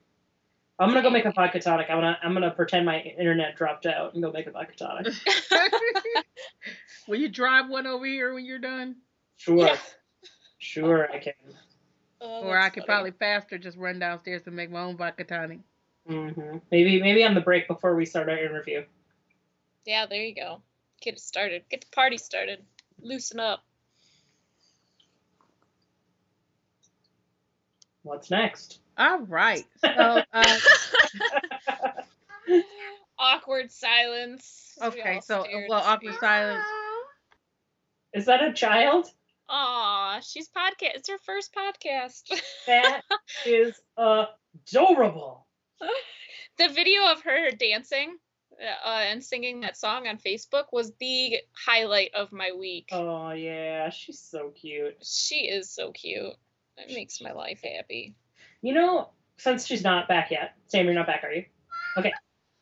[0.79, 1.88] I'm gonna go make a vodka tonic.
[1.89, 5.13] I'm gonna I'm gonna pretend my internet dropped out and go make a vodka tonic.
[7.08, 8.97] Will you drive one over here when you're done?
[9.38, 9.77] Sure, Yeah.
[10.58, 11.34] sure I can.
[12.19, 12.88] Oh, or I could funny.
[12.88, 15.60] probably faster just run downstairs and make my own vodka tonic.
[16.10, 16.58] Mm-hmm.
[16.71, 18.84] Maybe maybe on the break before we start our interview.
[19.86, 20.62] Yeah, there you go.
[21.05, 21.61] Get it started.
[21.69, 22.65] Get the party started.
[22.99, 23.63] Loosen up.
[28.01, 28.79] What's next?
[28.97, 29.65] All right.
[29.83, 30.59] So, uh,
[33.19, 34.73] Awkward silence.
[34.81, 35.15] Okay.
[35.15, 36.19] all So, well, awkward space.
[36.19, 36.65] silence.
[38.13, 39.07] Is that a child?
[39.49, 40.95] Aw, she's podcast.
[40.95, 42.23] It's her first podcast.
[42.65, 43.01] That
[43.45, 45.45] is adorable.
[46.57, 48.17] the video of her dancing
[48.61, 52.89] uh, and singing that song on Facebook was the highlight of my week.
[52.91, 54.97] Oh yeah, she's so cute.
[55.03, 56.33] She is so cute.
[56.77, 58.15] It makes my life happy.
[58.61, 61.45] You know, since she's not back yet, Sam, you're not back, are you?
[61.97, 62.11] Okay.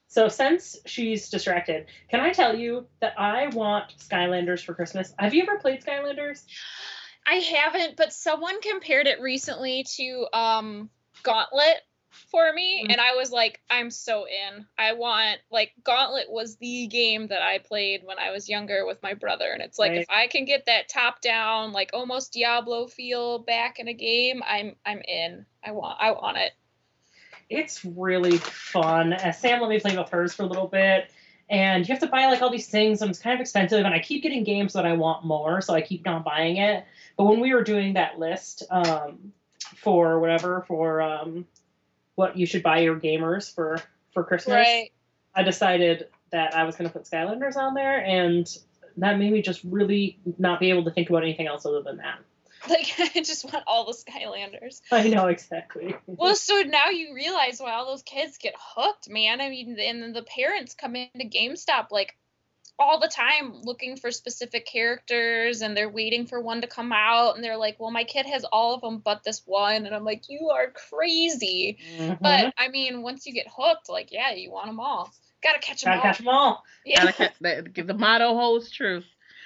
[0.07, 5.13] So since she's distracted, can I tell you that I want Skylanders for Christmas?
[5.17, 6.43] Have you ever played Skylanders?
[7.25, 10.89] I haven't, but someone compared it recently to um
[11.23, 11.81] Gauntlet
[12.13, 12.91] for me, Mm.
[12.91, 14.65] and I was like, I'm so in.
[14.77, 19.01] I want like Gauntlet was the game that I played when I was younger with
[19.01, 20.01] my brother, and it's like Right.
[20.01, 24.41] if I can get that top down, like almost Diablo feel back in a game,
[24.47, 25.45] I'm I'm in.
[25.63, 26.53] I want I want it.
[27.49, 29.13] It's really fun.
[29.13, 31.11] Uh, Sam let me play with hers for a little bit.
[31.49, 33.85] And you have to buy like all these things, and it's kind of expensive.
[33.85, 36.85] And I keep getting games that I want more, so I keep not buying it.
[37.17, 41.45] But when we were doing that list um, for whatever, for um,
[42.15, 43.79] what you should buy your gamers for
[44.13, 44.91] for Christmas, Right.
[45.35, 48.47] I decided that I was going to put Skylanders on there, and
[48.97, 51.97] that made me just really not be able to think about anything else other than
[51.97, 52.19] that.
[52.69, 54.81] Like I just want all the Skylanders.
[54.91, 55.95] I know exactly.
[56.05, 59.41] Well, so now you realize why all those kids get hooked, man.
[59.41, 62.15] I mean, and then the parents come into GameStop like
[62.79, 67.35] all the time looking for specific characters and they're waiting for one to come out
[67.35, 69.85] and they're like, well, my kid has all of them but this one.
[69.85, 71.77] And I'm like, you are crazy.
[71.97, 72.19] Mhm.
[72.19, 75.13] But I mean, once you get hooked, like, yeah, you want them all.
[75.43, 76.03] Gotta catch them gotta all.
[76.07, 76.63] catch them all.
[76.85, 77.05] Yeah.
[77.05, 77.33] Gotta ca-
[77.73, 79.03] the, the motto holds true.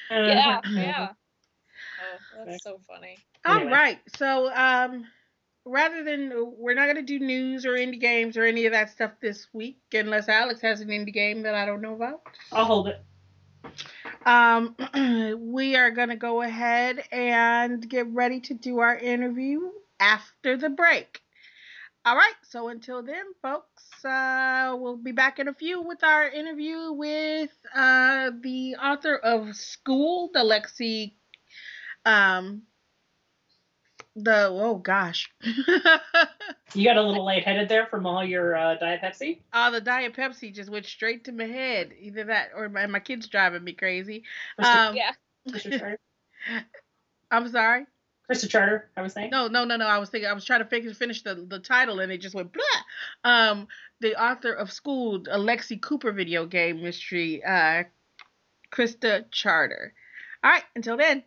[0.09, 0.61] yeah.
[0.65, 0.75] Mhm.
[0.75, 1.09] Yeah.
[2.39, 3.17] Oh, that's so funny.
[3.43, 3.71] All Anyway.
[3.71, 3.99] right.
[4.17, 5.07] So, um,
[5.65, 9.11] rather than we're not gonna do news or indie games or any of that stuff
[9.19, 12.21] this week, unless Alex has an indie game that I don't know about.
[12.51, 13.01] I'll hold it.
[14.25, 14.75] Um,
[15.53, 19.61] we are gonna go ahead and get ready to do our interview
[19.99, 21.21] after the break.
[22.05, 22.35] All right.
[22.43, 27.51] So until then, folks, uh, we'll be back in a few with our interview with
[27.75, 31.15] uh, the author of Schooled, the Lexy.
[32.05, 32.61] Um,
[34.17, 35.31] the oh gosh,
[36.73, 39.39] You got a little lightheaded there from all your uh, Diet Pepsi.
[39.53, 41.93] all the Diet Pepsi just went straight to my head.
[41.99, 44.23] Either that or my, my kids driving me crazy.
[44.59, 45.11] Um, Yeah.
[45.47, 45.79] Mr.
[45.79, 45.99] Sharp.
[47.31, 47.85] I'm sorry.
[48.29, 49.29] Christa Charter, I was saying.
[49.29, 49.85] No, no, no, no.
[49.87, 52.35] I was thinking I was trying to finish, finish the, the title and it just
[52.35, 53.31] went blah.
[53.31, 53.67] Um,
[54.01, 57.83] the author of Schooled, Alexi Cooper video game mystery, uh,
[58.71, 59.93] Christa Charter.
[60.43, 61.23] All right, until then.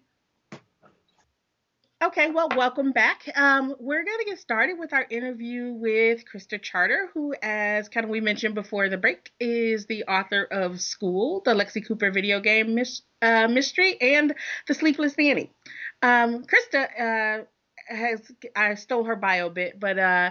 [2.03, 3.31] Okay, well, welcome back.
[3.37, 8.05] Um, we're going to get started with our interview with Christa Charter, who, as kind
[8.05, 12.41] of we mentioned before the break, is the author of Schooled, the Lexy Cooper video
[12.41, 14.35] game mis- uh, mystery, and
[14.67, 15.53] The Sleepless Nanny.
[16.01, 17.45] Um, Christa uh,
[17.87, 20.31] has, I stole her bio a bit, but uh,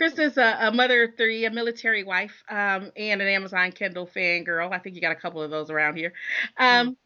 [0.00, 4.72] Christa's a, a mother of three, a military wife, um, and an Amazon Kindle fangirl.
[4.72, 6.12] I think you got a couple of those around here.
[6.56, 6.96] Um,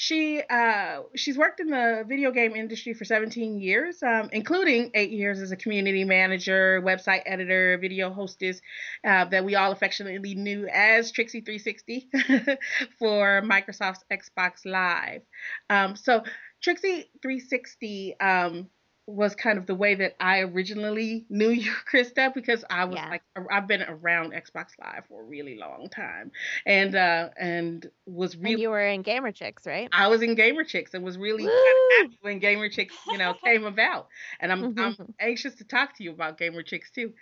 [0.00, 5.10] she uh, she's worked in the video game industry for 17 years, um, including eight
[5.10, 8.62] years as a community manager, website editor, video hostess
[9.04, 12.08] uh, that we all affectionately knew as Trixie 360
[12.98, 15.20] for Microsoft's Xbox Live.
[15.68, 16.24] Um, so
[16.62, 18.70] Trixie 360 um,
[19.10, 23.08] was kind of the way that I originally knew you, Christa, because I was Yeah.
[23.10, 26.32] like I've been around Xbox Live for a really long time,
[26.66, 29.88] and uh, and was And really you were in Gamer Chicks, right?
[29.92, 33.18] I was in Gamer Chicks and was really kind of happy when Gamer Chicks, you
[33.18, 34.08] know, came about.
[34.40, 37.12] And I'm I'm anxious to talk to you about Gamer Chicks too.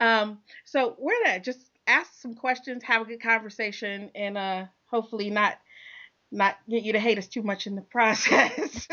[0.00, 5.30] Um, so we're gonna just ask some questions, have a good conversation, and uh, hopefully
[5.30, 5.58] not
[6.30, 8.86] not get you to hate us too much in the process.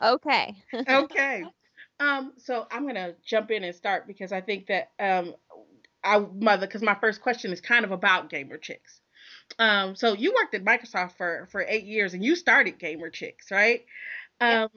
[0.00, 0.56] Okay.
[0.88, 1.44] okay.
[2.00, 5.34] Um, so I'm gonna jump in and start because I think that um,
[6.02, 9.00] I mother because my first question is kind of about Gamer Chicks.
[9.58, 13.50] Um, so you worked at Microsoft for for eight years and you started Gamer Chicks,
[13.50, 13.84] right?
[14.40, 14.68] Um,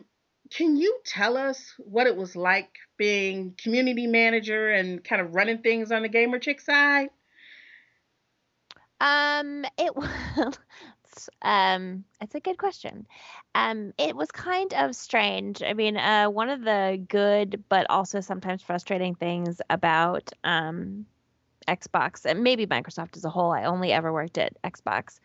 [0.52, 5.60] can you tell us what it was like being community manager and kind of running
[5.60, 7.10] things on the Gamer Chick side?
[9.02, 10.58] Um, it was
[11.42, 13.08] um, it's a good question.
[13.54, 15.64] Um, it was kind of strange.
[15.64, 21.06] I mean, uh, one of the good but also sometimes frustrating things about um
[21.68, 25.20] Xbox and maybe Microsoft as a whole, I only ever worked at Xbox,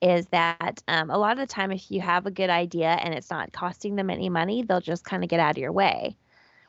[0.00, 3.14] is that um, a lot of the time, if you have a good idea and
[3.14, 6.16] it's not costing them any money, they'll just kind of get out of your way,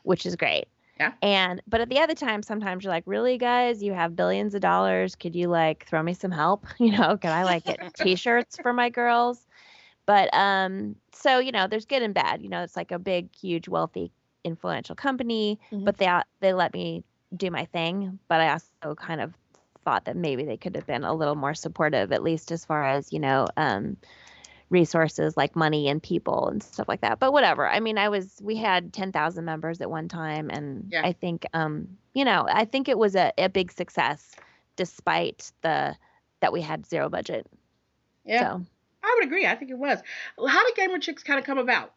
[0.04, 0.66] which is great.
[1.00, 1.14] Yeah.
[1.22, 4.62] And but at the other time, sometimes you're like, really, guys, you have billions of
[4.62, 5.16] dollars.
[5.16, 6.66] Could you like throw me some help?
[6.80, 9.48] You know, can I like get T-shirts for my girls?
[10.06, 12.42] But um, so you know, there's good and bad.
[12.42, 14.12] You know, it's like a big, huge, wealthy,
[14.44, 15.86] influential company, Mhm.
[15.86, 16.10] but they
[16.42, 17.04] they let me
[17.36, 18.20] do my thing.
[18.28, 19.34] But I also kind of
[19.86, 22.86] thought that maybe they could have been a little more supportive, at least as far
[22.86, 23.98] as you know, um,
[24.74, 27.20] resources like money and people and stuff like that.
[27.20, 27.70] But whatever.
[27.70, 31.02] I mean, I was we had ten thousand members at one time, and Yeah.
[31.06, 34.36] I think um, you know, I think it was a, a big success
[34.76, 35.96] despite the
[36.42, 37.48] that we had zero budget.
[38.26, 38.66] Yeah, So
[39.04, 39.46] I would agree.
[39.46, 40.00] I think it was.
[40.48, 41.94] How did Gamer Chicks kind of come about?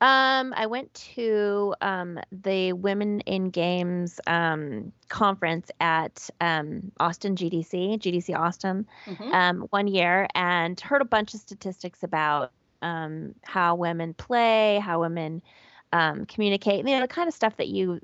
[0.00, 7.96] Um, I went to um, the Women in Games um, conference at um, Austin GDC,
[7.98, 9.32] GDC Austin, Mhm.
[9.32, 15.00] um, one year, and heard a bunch of statistics about um, how women play, how
[15.00, 15.42] women
[15.92, 18.00] um, communicate, you know, the kind of stuff that you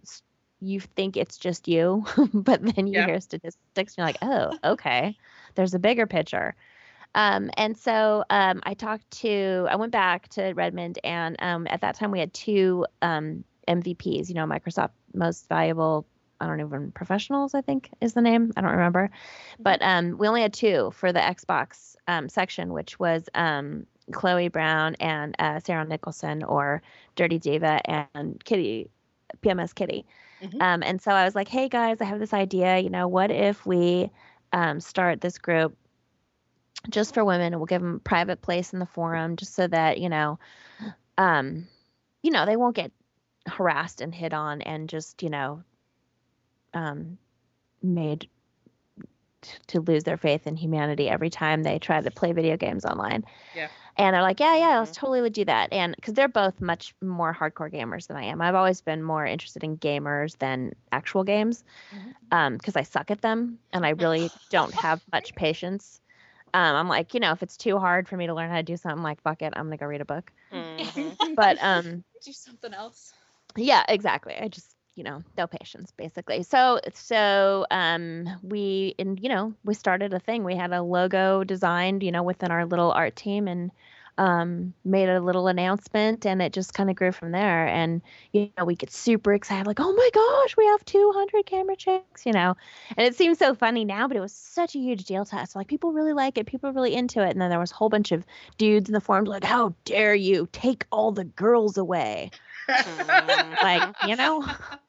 [0.60, 3.02] you think it's just you, but then you Yeah.
[3.02, 5.16] hear statistics and you're like, oh, okay,
[5.56, 6.54] there's a bigger picture.
[7.14, 11.80] Um, and so um, I talked to, I went back to Redmond, and um, at
[11.82, 16.06] that time we had two um, MVPs, you know, Microsoft Most Valuable,
[16.40, 18.52] I don't even, professionals, I think is the name.
[18.56, 19.10] I don't remember.
[19.60, 24.48] But um, we only had two for the Xbox um, section, which was um, Chloe
[24.48, 26.82] Brown and uh, Sarah Nicholson, or
[27.14, 28.90] Dirty Diva and Kitty,
[29.42, 30.04] PMS Kitty.
[30.42, 30.60] Mhm.
[30.60, 32.78] Um, and so I was like, hey guys, I have this idea.
[32.78, 34.10] You know, what if we
[34.52, 35.76] um, start this group
[36.88, 39.66] just for women and we'll give them a private place in the forum just so
[39.66, 40.38] that, you know,
[41.18, 41.66] um,
[42.22, 42.92] you know, they won't get
[43.46, 45.62] harassed and hit on and just, you know,
[46.74, 47.18] um,
[47.82, 48.28] made
[49.42, 52.84] t- to lose their faith in humanity every time they try to play video games
[52.84, 53.24] online.
[53.54, 53.68] Yeah.
[53.96, 55.70] And they're like, yeah, yeah, let's totally do that.
[55.70, 58.40] And because they're both much more hardcore gamers than I am.
[58.40, 61.62] I've always been more interested in gamers than actual games
[62.30, 66.00] because I suck at them and I really don't have much patience.
[66.54, 68.62] Um, I'm like, you know, if it's too hard for me to learn how to
[68.62, 70.32] do something, like, fuck it, I'm gonna go read a book.
[70.52, 71.18] Mhm.
[71.36, 73.14] But um, Do something else.
[73.56, 74.34] yeah, exactly.
[74.38, 76.42] I just, you know, no patience, basically.
[76.42, 80.44] So, so um, we, and you know, we started a thing.
[80.44, 83.70] We had a logo designed, you know, within our little art team, and
[84.18, 87.66] um, made a little announcement and it just kind of grew from there.
[87.66, 91.74] And, you know, we get super excited, like, oh my gosh, we have 200 gamer
[91.74, 92.54] chicks, you know.
[92.96, 95.56] And it seems so funny now, but it was such a huge deal to us.
[95.56, 97.30] Like, people really like it, people are really into it.
[97.30, 98.24] And then there was a whole bunch of
[98.58, 102.30] dudes in the forums like, how dare you take all the girls away?
[102.68, 104.44] like, you know,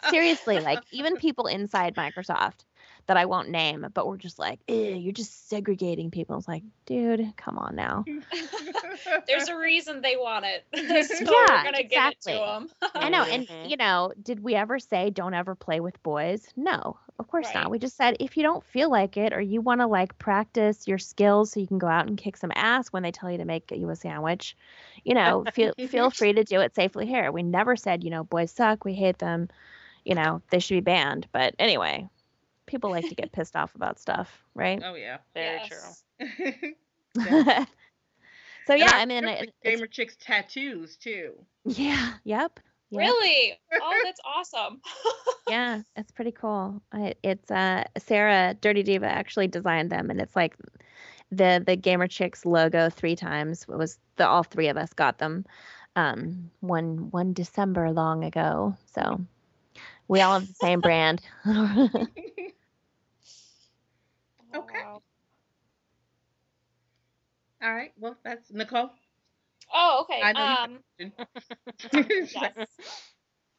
[0.10, 2.66] seriously, like, even people inside Microsoft
[3.08, 6.38] that I won't name, but we're just like, you're just segregating people.
[6.38, 8.06] It's like, dude, come on now.
[9.28, 10.66] There's a reason they want it.
[11.08, 11.84] so Yeah, we're gonna exactly.
[11.84, 12.70] give it to them.
[13.02, 13.24] I know.
[13.24, 13.70] And, Mhm.
[13.70, 16.48] you know, did we ever say don't ever play with boys?
[16.56, 17.56] No, of course Right.
[17.56, 17.70] not.
[17.72, 20.88] We just said if you don't feel like it or you want to like practice
[20.88, 23.38] your skills so you can go out and kick some ass when they tell you
[23.39, 24.56] to make you a sandwich,
[25.04, 27.32] you know, feel feel free to do it safely here.
[27.32, 29.50] We never said, you know, boys suck, we hate them,
[30.06, 31.28] you know, they should be banned.
[31.32, 32.08] But anyway,
[32.65, 34.82] people like to get pissed off about stuff, right?
[34.84, 35.17] oh yeah.
[35.34, 36.04] Very Yes.
[36.19, 36.73] true.
[38.67, 41.34] so yeah, And I mean, it, gamer chicks tattoos too.
[41.65, 42.60] yeah, yep.
[42.91, 42.99] yep.
[42.99, 43.54] Really?
[43.82, 44.82] Oh, that's awesome.
[45.49, 46.82] yeah, it's pretty cool.
[46.91, 50.56] I, it's uh Sarah Dirty Diva actually designed them, and it's like
[51.32, 53.63] the the Gamer Chicks logo three times.
[53.69, 55.45] It was the all three of us got them
[55.95, 58.76] um one one December long ago.
[58.93, 59.19] So
[60.08, 61.22] we all have the same brand.
[64.56, 64.84] Okay.
[67.63, 67.92] All right.
[67.98, 68.92] Well, that's Nicole.
[69.74, 70.22] Oh, okay.
[70.22, 71.13] I know Um,
[71.94, 72.68] yes.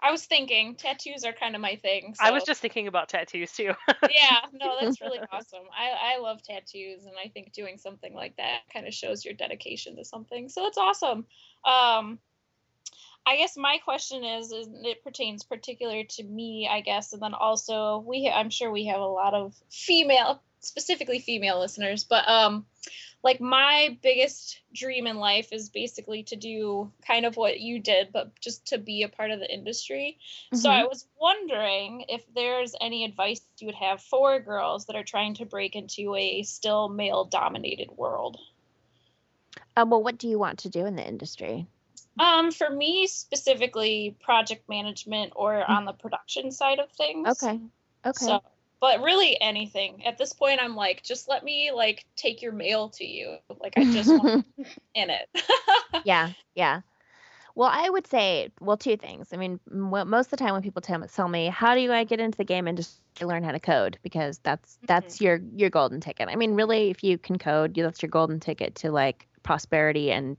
[0.03, 2.15] I was thinking tattoos are kind of my thing.
[2.21, 3.73] I was just thinking about tattoos too.
[4.11, 5.65] yeah, no, that's really awesome.
[5.77, 9.33] I, I love tattoos, and I think doing something like that kind of shows your
[9.33, 10.51] dedication to something.
[10.51, 11.27] So it's awesome.
[11.65, 12.19] Um,
[13.27, 17.35] I guess my question is, is it pertains particular to me, I guess, and then
[17.35, 22.67] also we, I'm sure we have a lot of female, specifically female listeners, but um,
[23.23, 28.13] like my biggest dream in life is basically to do kind of what you did,
[28.13, 30.19] but just to be a part of the industry.
[30.53, 30.73] So Mhm.
[30.73, 35.35] I was wondering if there's any advice you would have for girls that are trying
[35.37, 38.39] to break into a still male dominated world.
[39.77, 41.67] Uh, well, what do you want to do in the industry?
[42.19, 47.43] Um, for me specifically, project management or on the production side of things.
[47.43, 47.61] Okay.
[48.07, 48.25] Okay.
[48.25, 48.43] So,
[48.81, 50.05] but really anything.
[50.07, 53.37] At this point, I'm like, just let me like take your mail to you.
[53.61, 54.47] Like I just want
[54.95, 55.29] in it.
[56.05, 56.83] yeah, yeah.
[57.57, 59.29] Well, I would say, well, two things.
[59.33, 62.03] I mean, most of the time when people tell me, tell me, how do I
[62.03, 63.97] get into the game and just learn how to code?
[64.03, 66.29] Because that's that's your your golden ticket.
[66.29, 70.11] I mean, really, if you can code, you- that's your golden ticket to like prosperity
[70.11, 70.37] and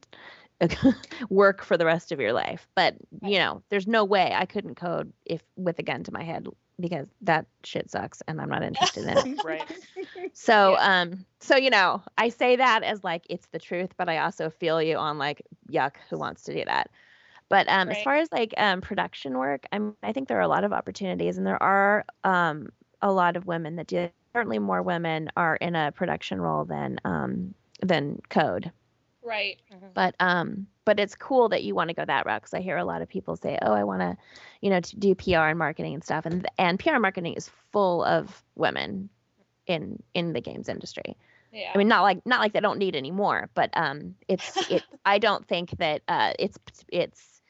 [1.30, 2.68] work for the rest of your life.
[2.76, 6.24] But you know, there's no way I couldn't code if with a gun to my
[6.24, 6.48] head
[6.80, 9.28] because that shit sucks and I'm not interested in it.
[9.44, 9.70] right.
[10.34, 11.02] So Yeah.
[11.02, 14.50] um so you know, I say that as like it's the truth, but I also
[14.50, 15.42] feel you on like
[15.72, 16.90] yuck, who wants to do that?
[17.50, 20.48] But um as far as like um production work, I'm I think there are a
[20.48, 22.70] lot of opportunities and there are um
[23.02, 27.00] a lot of women that do certainly more women are in a production role than
[27.06, 28.72] um than code.
[29.26, 29.60] Right.
[29.94, 32.78] But um but it's cool that you want to go that route because I hear
[32.78, 34.16] a lot of people say, "Oh, I want to,
[34.62, 38.04] you know, to do PR and marketing and stuff." And and PR marketing is full
[38.04, 39.10] of women
[39.68, 41.18] in in the games industry.
[41.52, 41.72] Yeah.
[41.74, 44.84] I mean, not like not like they don't need any more, but um, it's it.
[45.06, 46.58] I don't think that uh, it's
[46.90, 47.42] it's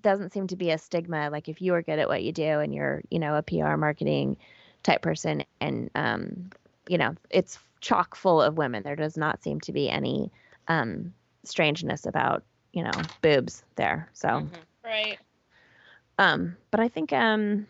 [0.00, 1.28] doesn't seem to be a stigma.
[1.30, 3.76] Like if you are good at what you do and you're you know a PR
[3.76, 4.36] marketing
[4.82, 6.50] type person, and um,
[6.88, 8.82] you know it's chock full of women.
[8.82, 10.30] There does not seem to be any
[10.68, 11.12] um
[11.44, 14.08] strangeness about you know boobs there.
[14.12, 14.28] So.
[14.28, 14.50] Mhm.
[14.84, 15.18] right.
[16.18, 17.66] Um, but I think um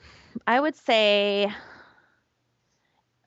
[0.47, 1.53] I would say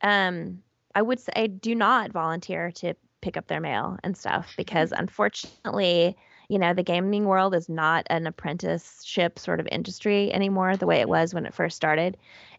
[0.01, 0.61] um
[0.95, 4.91] I would say I do not volunteer to pick up their mail and stuff because
[4.95, 6.15] unfortunately,
[6.49, 10.99] you know, the gaming world is not an apprenticeship sort of industry anymore the way
[11.01, 12.17] it was when it first started.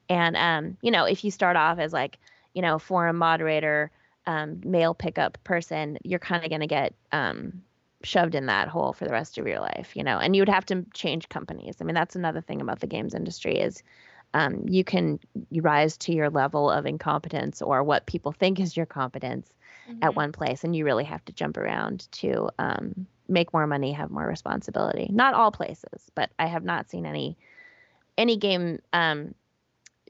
[0.09, 2.19] And um, you know, if you start off as like,
[2.55, 3.91] you know, forum moderator,
[4.31, 7.63] um, mail pickup person, you're kind of going to get um
[8.03, 10.49] shoved in that hole for the rest of your life, you know, and you would
[10.49, 11.77] have to change companies.
[11.81, 13.83] I mean, that's another thing about the games industry is
[14.33, 15.19] um, you can
[15.51, 19.53] you rise to your level of incompetence or what people think is your competence
[20.03, 20.17] at Mhm.
[20.17, 24.11] one place, and you really have to jump around to um, make more money, have
[24.11, 25.09] more responsibility.
[25.13, 27.37] Not all places, but I have not seen any
[28.17, 29.35] any game um,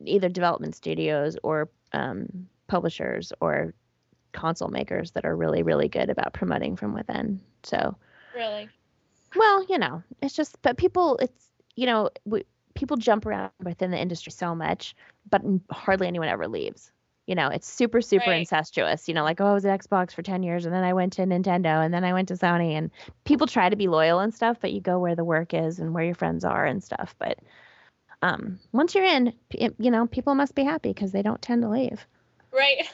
[0.05, 3.75] either development studios or um, publishers or
[4.33, 7.41] console makers that are really really good about promoting from within.
[7.62, 7.97] So
[8.35, 8.70] Really.
[9.35, 13.91] well, you know, it's just, but people, it's, you know, we, people jump around within
[13.91, 14.95] the industry so much,
[15.28, 16.91] but hardly anyone ever leaves.
[17.26, 18.39] You know, it's super super Right.
[18.41, 19.07] incestuous.
[19.07, 21.12] You know, like oh, I was at Xbox for 10 years and then I went
[21.14, 22.91] to Nintendo and then I went to Sony and
[23.24, 25.95] people try to be loyal and stuff, but you go where the work is and
[25.95, 27.14] where your friends are and stuff.
[27.18, 27.39] But
[28.22, 31.68] um, once you're in, you know, people must be happy because they don't tend to
[31.68, 32.07] leave.
[32.53, 32.88] Right.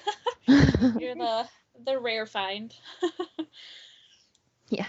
[0.96, 1.46] You're the
[1.84, 2.74] the rare find.
[4.70, 4.86] Yeah.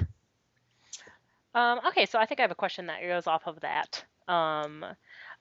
[1.53, 4.03] Um, okay, so I think I have a question that goes off of that.
[4.27, 4.85] Um,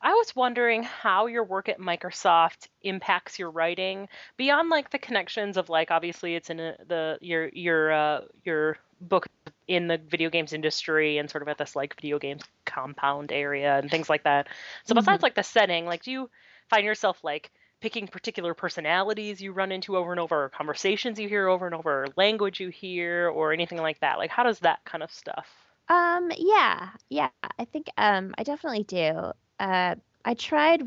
[0.00, 5.56] I was wondering how your work at Microsoft impacts your writing beyond like the connections
[5.56, 9.26] of like obviously it's in a, the your your uh, your book
[9.68, 13.76] in the video games industry and sort of at this like video games compound area
[13.78, 14.48] and things like that.
[14.84, 14.94] So Mhm.
[14.94, 16.30] besides like the setting, like do you
[16.70, 17.50] find yourself like
[17.80, 21.74] picking particular personalities you run into over and over, or conversations you hear over and
[21.74, 24.18] over, or language you hear, or anything like that?
[24.18, 25.48] Like how does that kind of stuff?
[25.88, 29.32] Um, yeah, yeah, I think um I definitely do.
[29.60, 30.82] Uh, I tried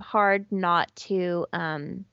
[0.00, 2.04] hard not to um,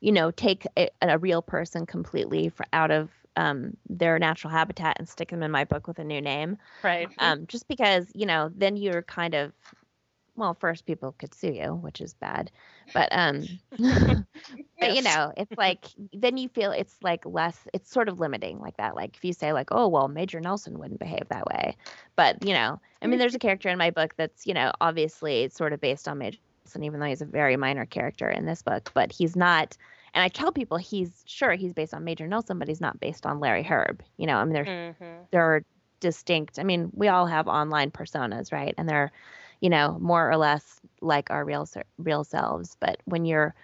[0.00, 4.96] you know, take a, a real person completely for, out of um their natural habitat
[4.98, 6.58] and stick them in my book with a new name.
[6.82, 7.08] Right.
[7.18, 9.52] Um, just because you know, then you're kind of
[10.40, 12.50] well, first people could sue you, which is bad,
[12.94, 13.60] but um,
[14.80, 17.68] but you know, it's like then you feel it's like less.
[17.74, 18.96] It's sort of limiting like that.
[18.96, 21.76] Like if you say like, oh well, Major Nelson wouldn't behave that way,
[22.16, 25.42] but you know, I mean, there's a character in my book that's you know obviously
[25.42, 28.46] it's sort of based on Major Nelson, even though he's a very minor character in
[28.46, 29.76] this book, but he's not.
[30.14, 33.26] And I tell people he's sure he's based on Major Nelson, but he's not based
[33.26, 34.00] on Larry Hryb.
[34.18, 35.64] You know, I mean, they're hmm there are
[36.00, 39.12] distinct i mean we all have online personas right and they're
[39.60, 43.54] you know more or less like our real real selves but when your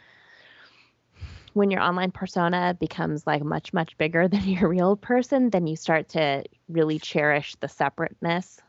[1.55, 5.77] when your online persona becomes like much much bigger than your real person then you
[5.77, 8.61] start to really cherish the separateness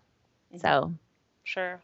[0.57, 0.93] so
[1.43, 1.79] Sure.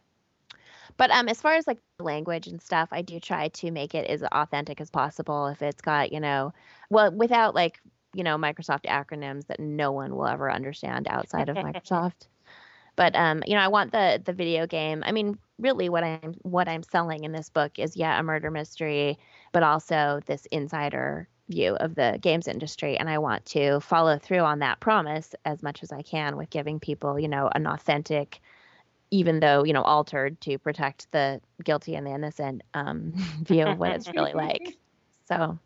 [0.98, 4.06] but um, as far as like language and stuff, I do try to make it
[4.10, 5.46] as authentic as possible.
[5.46, 6.52] If it's got, you know,
[6.90, 7.80] well, without like,
[8.14, 12.26] you know, Microsoft acronyms that no one will ever understand outside of Microsoft.
[12.96, 15.02] But um, you know, I want the the video game.
[15.06, 18.50] I mean, really, what I'm what I'm selling in this book is yeah, a murder
[18.50, 19.18] mystery,
[19.52, 24.38] but also this insider view of the games industry and I want to follow through
[24.38, 28.40] on that promise as much as I can with giving people, you know, an authentic
[29.10, 33.78] even though you know altered to protect the guilty and the innocent um, view of
[33.78, 34.76] what it's really like.
[35.26, 35.58] So,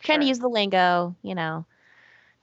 [0.00, 1.64] trying to use the lingo, you know,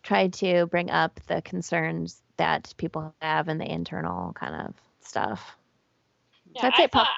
[0.02, 5.56] try to bring up the concerns that people have and the internal kind of stuff.
[6.54, 7.16] Yeah, So I'd I pop- thought.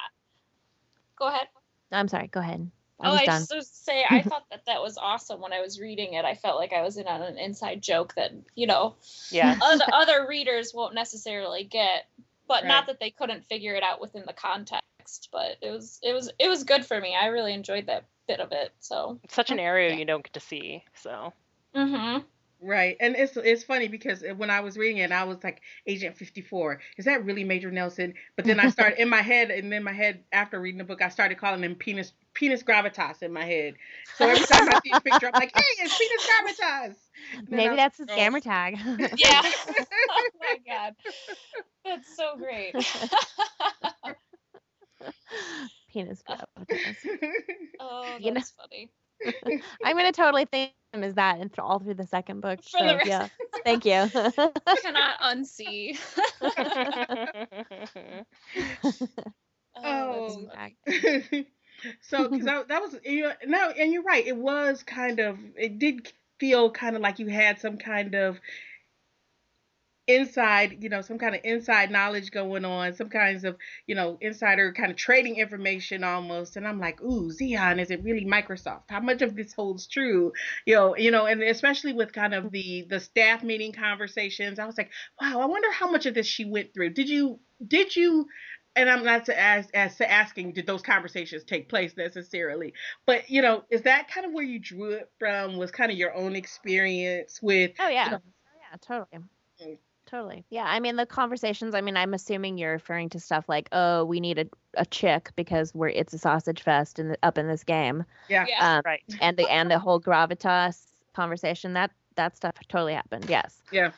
[1.18, 1.47] Go ahead.
[1.91, 2.70] I'm sorry, go ahead.
[2.99, 3.41] I oh, was I done.
[3.41, 6.26] just was say I thought that that was awesome when I was reading it.
[6.26, 8.95] I felt like I was in on an inside joke that you know
[9.30, 9.57] Yeah.
[9.61, 12.05] other other readers won't necessarily get,
[12.47, 12.68] but Right.
[12.70, 15.30] not that they couldn't figure it out within the context.
[15.32, 17.15] But it was it was it was good for me.
[17.15, 18.74] I really enjoyed that bit of it.
[18.80, 19.20] So.
[19.24, 19.95] It's such an area Yeah.
[19.97, 20.84] you don't get to see.
[20.95, 21.32] So
[21.76, 22.24] Mm-hmm.
[22.59, 26.17] Right, and it's it's funny because when I was reading it, I was like Agent
[26.17, 26.79] Fifty Four.
[26.97, 28.15] Is that really Major Nelson?
[28.35, 31.03] But then I started in my head, and then my head after reading the book,
[31.03, 33.75] I started calling him penis penis gravitas in my head.
[34.15, 36.95] So every time I see a picture, I'm like, hey, it's penis gravitas.
[37.49, 38.15] Maybe I- that's his oh.
[38.15, 38.77] gamer tag.
[39.17, 39.41] Yeah.
[40.09, 40.95] oh my god.
[41.85, 42.73] That's so great.
[45.93, 46.95] Penis gravitas.
[47.79, 48.89] oh, You know- that's funny.
[49.83, 52.59] I'm gonna totally think of him as that and all through the second book.
[52.63, 53.27] For the rest- yeah,
[53.63, 53.91] thank you.
[54.81, 55.97] Cannot unsee.
[59.79, 60.47] Oh.
[60.47, 61.35] that's funny.
[61.37, 61.45] Um,
[62.01, 64.25] so 'cause that, that was you know, no, and you're right.
[64.25, 68.39] It was kind of it did feel kind of like you had some kind of
[70.07, 74.17] inside, you know, some kind of inside knowledge going on, some kinds of, you know,
[74.21, 76.55] insider kind of trading information almost.
[76.57, 78.83] And I'm like, ooh, Xenon, is it really Microsoft?
[78.89, 80.31] How much of this holds true?
[80.65, 84.65] You know, you know, and especially with kind of the the staff meeting conversations, I
[84.65, 84.91] was like,
[85.21, 86.91] wow, I wonder how much of this she went through.
[86.91, 88.27] Did you did you
[88.75, 92.73] and I'm not to ask, as to asking did those conversations take place necessarily,
[93.07, 95.57] but you know, is that kind of where you drew it from?
[95.57, 98.09] Was kind of your own experience with Oh yeah.
[98.11, 98.17] know.
[98.17, 99.23] Oh, yeah, totally.
[99.61, 99.77] Mm.
[100.07, 100.45] Totally.
[100.49, 100.63] Yeah.
[100.65, 104.19] I mean the conversations, I mean, I'm assuming you're referring to stuff like, oh, we
[104.21, 104.45] need a,
[104.75, 108.05] a chick because we're it's a sausage fest in the, up in this game.
[108.29, 108.77] yeah, Yeah.
[108.77, 109.01] Um right.
[109.19, 110.81] and the and the whole gravitas
[111.13, 113.25] conversation, that that stuff totally happened.
[113.29, 113.61] Yes.
[113.71, 113.91] yeah.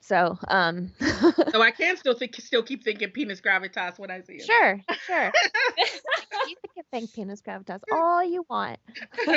[0.00, 0.92] So, um
[1.50, 4.44] So I can still think, still keep thinking penis gravitas when I see it.
[4.46, 5.32] sure, sure.
[6.48, 8.78] you can think penis gravitas all you want.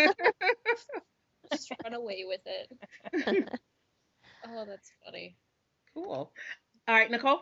[1.51, 3.49] Just run away with it.
[4.47, 5.35] Oh, that's funny.
[5.93, 6.31] Cool.
[6.87, 7.41] All right, Nicole.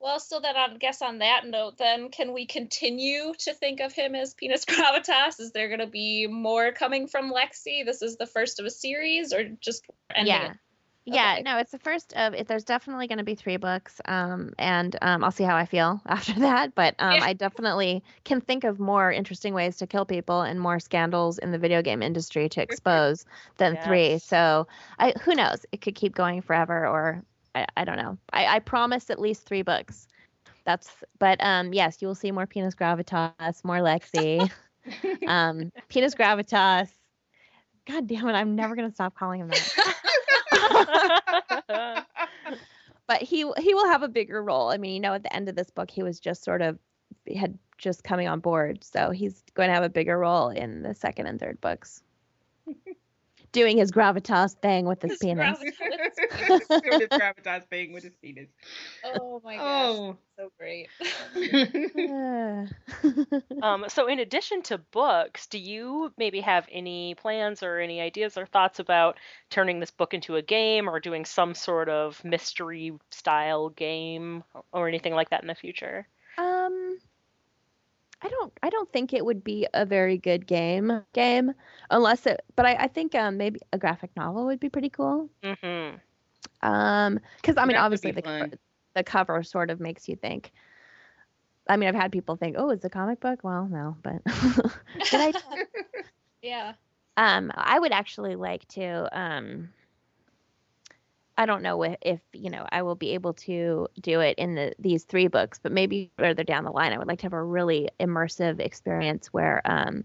[0.00, 3.92] Well, so then I guess on that note, then can we continue to think of
[3.92, 5.38] him as Penis Gravitas?
[5.38, 7.84] Is there going to be more coming from Lexy?
[7.84, 10.50] This is the first of a series, or just ending yeah.
[10.50, 10.56] it?
[11.04, 12.46] Yeah, no, it's the first of it.
[12.46, 16.00] There's definitely going to be three books, um, and um, I'll see how I feel
[16.06, 16.74] after that.
[16.74, 17.24] But um, Yeah.
[17.24, 21.50] I definitely can think of more interesting ways to kill people and more scandals in
[21.50, 23.24] the video game industry to expose
[23.56, 24.18] than three.
[24.18, 24.68] So,
[24.98, 25.66] I who knows?
[25.72, 28.18] It could keep going forever, or I, I don't know.
[28.32, 30.08] I, I promise at least three books.
[30.64, 34.50] That's but um, yes, you will see more penis gravitas, more Lexy,
[35.26, 36.88] um, penis gravitas.
[37.86, 38.32] God damn it!
[38.32, 39.66] I'm never gonna stop calling him that.
[43.08, 44.70] but he he will have a bigger role.
[44.70, 46.78] I mean, you know, at the end of this book, he was just sort of
[47.36, 50.94] had just coming on board, so he's going to have a bigger role in the
[50.94, 52.02] second and third books,
[53.52, 55.58] doing his gravitas thing with his His penis.
[55.58, 56.82] gravitas.
[56.82, 58.48] Doing his gravitas thing with his penis.
[59.04, 60.16] Oh my gosh, Oh.
[60.36, 60.88] so great.
[63.62, 68.36] Um, so, in addition to books, do you maybe have any plans or any ideas
[68.36, 69.18] or thoughts about
[69.50, 74.42] turning this book into a game or doing some sort of mystery style game
[74.72, 76.08] or anything like that in the future?
[78.22, 81.52] I don't I don't think it would be a very good game game
[81.90, 82.40] unless it.
[82.56, 85.28] But I, I think um maybe a graphic novel would be pretty cool.
[85.42, 85.96] Mm-hmm.
[86.62, 88.54] Um, because I mean, obviously the co- fun.
[88.94, 90.52] the cover sort of makes you think.
[91.68, 94.20] I mean, I've had people think, "Oh, it's a comic book." Well, no, but
[95.12, 95.40] idea.
[96.42, 96.72] yeah.
[97.16, 99.08] um, I would actually like to.
[99.18, 99.70] Um,
[101.36, 104.74] I don't know if, you know I will be able to do it in the
[104.78, 107.42] these three books, but maybe further down the line, I would like to have a
[107.42, 110.04] really immersive experience where, um,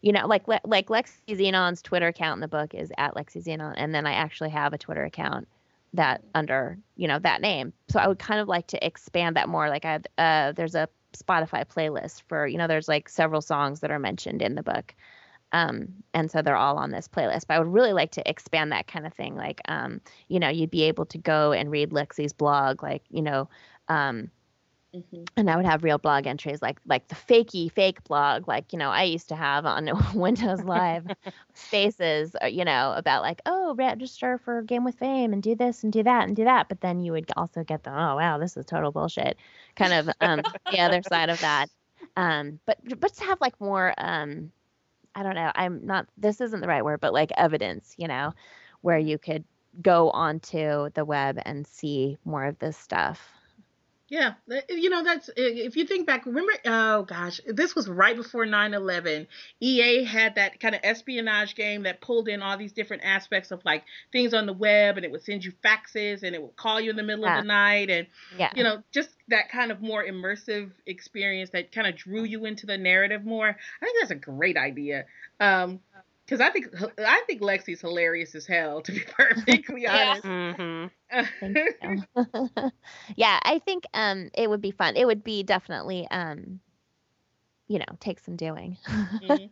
[0.00, 3.74] you know, like like Lexy Xenon's Twitter account in the book is at Lexy Xenon,
[3.76, 5.48] and then I actually have a Twitter account
[5.94, 7.72] that under you know that name.
[7.88, 9.68] So I would kind of like to expand that more.
[9.68, 13.90] Like I uh, there's a Spotify playlist for you know there's like several songs that
[13.90, 14.94] are mentioned in the book.
[15.52, 17.46] Um, and so they're all on this playlist.
[17.46, 19.36] But I would really like to expand that kind of thing.
[19.36, 23.22] Like, um, you know, you'd be able to go and read Lexy's blog, like, you
[23.22, 23.48] know,
[23.88, 24.30] um,
[24.94, 25.26] Mhm.
[25.36, 28.78] and I would have real blog entries like like the fakey fake blog like you
[28.78, 31.06] know I used to have on Windows Live
[31.54, 35.82] spaces uh, you know about like oh register for Game with Fame and do this
[35.82, 38.36] and do that and do that but then you would also get the oh wow
[38.36, 39.38] this is total bullshit
[39.76, 41.70] kind of um the other side of that
[42.16, 44.52] um but but to have like more um
[45.14, 48.32] I don't know I'm not this isn't the right word but like evidence you know
[48.80, 49.44] where you could
[49.80, 53.32] go onto the web and see more of this stuff
[54.12, 56.26] Yeah, uh, uh, you know that's uh, if you think back.
[56.26, 59.26] Remember, oh gosh, this was right before 9/11.
[59.60, 63.64] EA had that kind of espionage game that pulled in all these different aspects of
[63.64, 66.78] like things on the web, and it would send you faxes, and it would call
[66.78, 67.38] you in the middle Yeah.
[67.38, 68.06] of the night, and
[68.36, 72.44] yeah you know just that kind of more immersive experience that kind of drew you
[72.44, 73.48] into the narrative more.
[73.48, 75.06] I think that's a great idea.
[75.40, 75.80] Um,
[76.32, 76.66] because I think
[76.98, 80.14] I think Lexy's hilarious as hell, to be perfectly Yeah.
[80.14, 80.24] honest.
[80.24, 80.86] Mm-hmm.
[83.16, 84.96] Yeah, I think um it would be fun.
[84.96, 86.60] It would be definitely um
[87.68, 88.76] you know, take some doing.
[89.22, 89.50] Mhm.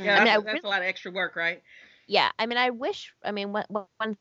[0.00, 1.62] Yeah, I mean, that's, I that's a lot of extra work, right?
[2.06, 4.16] yeah, I mean I wish I mean one one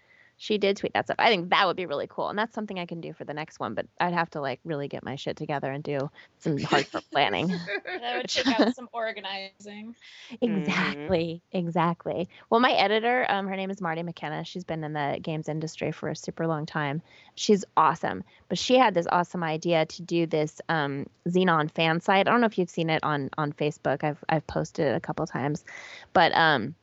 [0.41, 1.17] She did tweet that stuff.
[1.19, 2.29] I think that would be really cool.
[2.29, 4.61] And that's something I can do for the next one, but I'd have to like
[4.65, 7.49] really get my shit together and do some hardcore planning.
[7.49, 9.95] That would take out some organizing.
[10.41, 12.29] Exactly, exactly.
[12.51, 14.45] Well, my editor, um, her name is Marty McKenna.
[14.45, 17.03] She's been in the games industry for a super long time.
[17.35, 22.29] She's awesome, but she had this awesome idea to do this um, Xenon fan site.
[22.29, 24.05] I don't know if you've seen it on on Facebook.
[24.05, 25.65] I've I've posted it a couple times,
[26.13, 26.75] but um,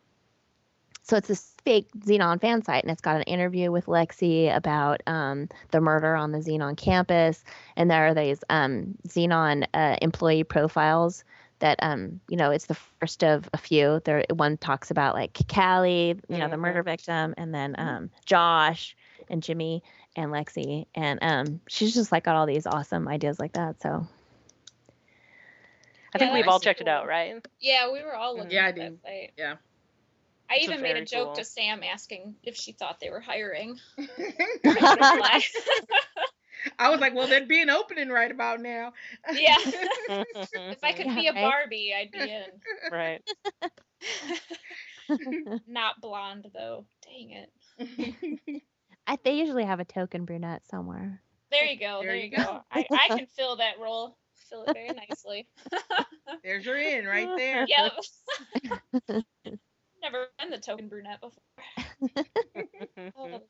[1.05, 5.01] so it's this fake Xenon fan site, and it's got an interview with Lexy about
[5.07, 7.43] um, the murder on the Xenon campus,
[7.77, 11.23] and there are these um, Xenon uh, employee profiles
[11.59, 15.37] that um you know it's the first of a few there one talks about like
[15.47, 16.59] callie you know the Mhm.
[16.59, 18.95] murder victim and then um josh
[19.29, 19.81] and jimmy
[20.17, 24.05] and lexy and um she's just like got all these awesome ideas like that so
[26.13, 27.45] I think Yeah, we've all checked it out, right?
[27.59, 28.99] Yeah, we were all looking Yeah, I at that did.
[29.03, 29.33] site.
[29.37, 29.55] Yeah.
[30.49, 31.35] I even made a joke cool.
[31.35, 33.79] to Sam asking if she thought they were hiring.
[36.79, 38.93] I was like, well, there'd be an opening right about now.
[39.31, 39.57] Yeah.
[40.69, 41.41] if I could Yeah, be a right.
[41.41, 42.45] Barbie, I'd be in.
[42.91, 43.21] right.
[45.67, 46.85] Not blonde though.
[47.03, 47.51] Dang it.
[49.07, 51.21] I, they usually have a token brunette somewhere.
[51.51, 52.01] There you go.
[52.01, 52.61] There There, you you go.
[52.71, 54.17] I, I can fill that role.
[54.49, 55.47] Fill it very nicely.
[56.43, 57.65] There's your in right there.
[57.67, 57.93] yep.
[60.05, 62.21] Never been the token brunette before.
[63.17, 63.41] Oh,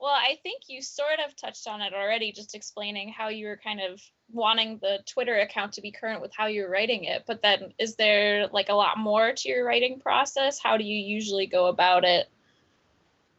[0.00, 3.60] Well, I think you sort of touched on it already, just explaining how you were
[3.62, 4.02] kind of
[4.32, 7.22] wanting the Twitter account to be current with how you're writing it.
[7.24, 10.58] But then, is there like a lot more to your writing process?
[10.60, 12.28] How do you usually go about it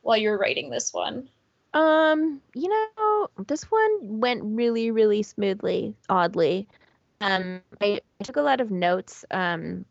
[0.04, 1.28] while you're writing this one?
[1.74, 6.70] Um, you know, this one went really, really smoothly, oddly.
[7.20, 9.26] Um, I, I took a lot of notes.
[9.30, 9.84] Um,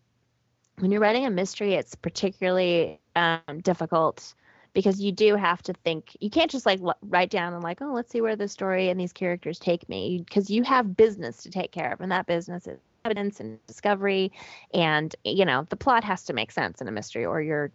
[0.79, 4.35] when you're writing a mystery, it's particularly um, difficult
[4.75, 6.17] because you do have to think.
[6.21, 8.89] You can't just like l- write down and like, oh, let's see where the story
[8.89, 12.27] and these characters take me, because you have business to take care of, and that
[12.27, 14.33] business is evidence and discovery,
[14.73, 17.71] and you know the plot has to make sense in a mystery, or you're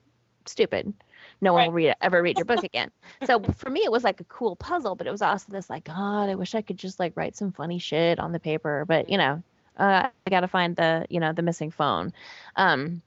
[0.46, 0.94] stupid.
[1.42, 1.68] No one Right.
[1.68, 2.90] will read ever read your book again.
[3.26, 5.84] So for me, it was like a cool puzzle, but it was also this like,
[5.84, 9.10] God, I wish I could just like write some funny shit on the paper, but
[9.10, 9.44] you know,
[9.78, 12.14] uh, I got to find the you know the missing phone.
[12.56, 13.02] Um,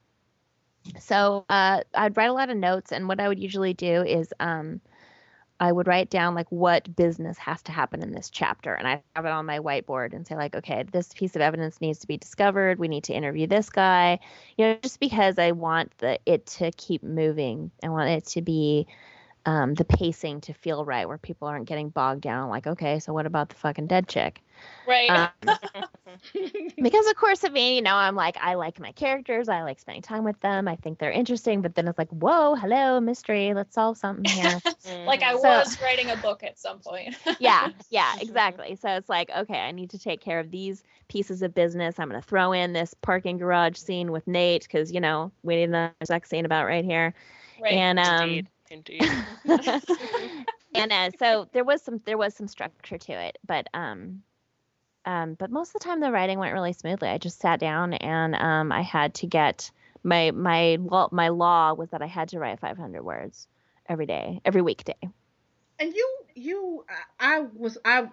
[0.99, 4.33] so uh, I'd write a lot of notes, and what I would usually do is
[4.41, 4.81] um,
[5.61, 9.03] I would write down like what business has to happen in this chapter, and I
[9.15, 12.07] have it on my whiteboard and say like, okay, this piece of evidence needs to
[12.07, 12.79] be discovered.
[12.79, 14.21] We need to interview this guy,
[14.57, 17.71] you know, just because I want the it to keep moving.
[17.83, 18.87] I want it to be
[19.47, 22.49] um, the pacing to feel right, where people aren't getting bogged down.
[22.51, 24.43] Like, okay, so what about the fucking dead chick?
[24.87, 25.09] Right.
[25.11, 25.31] Um,
[26.77, 29.81] because of course of me, you know, I'm like, I like my characters, I like
[29.81, 33.55] spending time with them, I think they're interesting, but then it's like, whoa, hello, mystery,
[33.55, 34.61] let's solve something here.
[35.07, 37.17] like I So- was writing a book at some point.
[37.39, 38.77] yeah, yeah, exactly.
[38.77, 41.99] So it's like, okay, I need to take care of these pieces of business.
[41.99, 45.65] I'm gonna throw in this parking garage scene with Nate because you know we need
[45.65, 47.15] another sex scene about right here.
[47.63, 47.73] right.
[47.73, 48.49] And um, Indeed.
[48.71, 49.03] Indeed.
[50.75, 54.23] and uh, so there was some there was some structure to it, but um,
[55.05, 57.09] um, but most of the time the writing went really smoothly.
[57.09, 59.71] I just sat down and um, I had to get
[60.03, 63.49] my my well, my law was that I had to write 500 words
[63.89, 64.95] every day, every weekday.
[65.79, 66.85] And you, you,
[67.19, 68.09] I I was, I,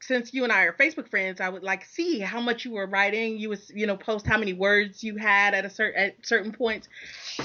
[0.00, 2.86] since you and I are Facebook friends, I would like see how much you were
[2.86, 3.38] writing.
[3.38, 6.52] You was, you know, post how many words you had at a certain at certain
[6.52, 6.88] points,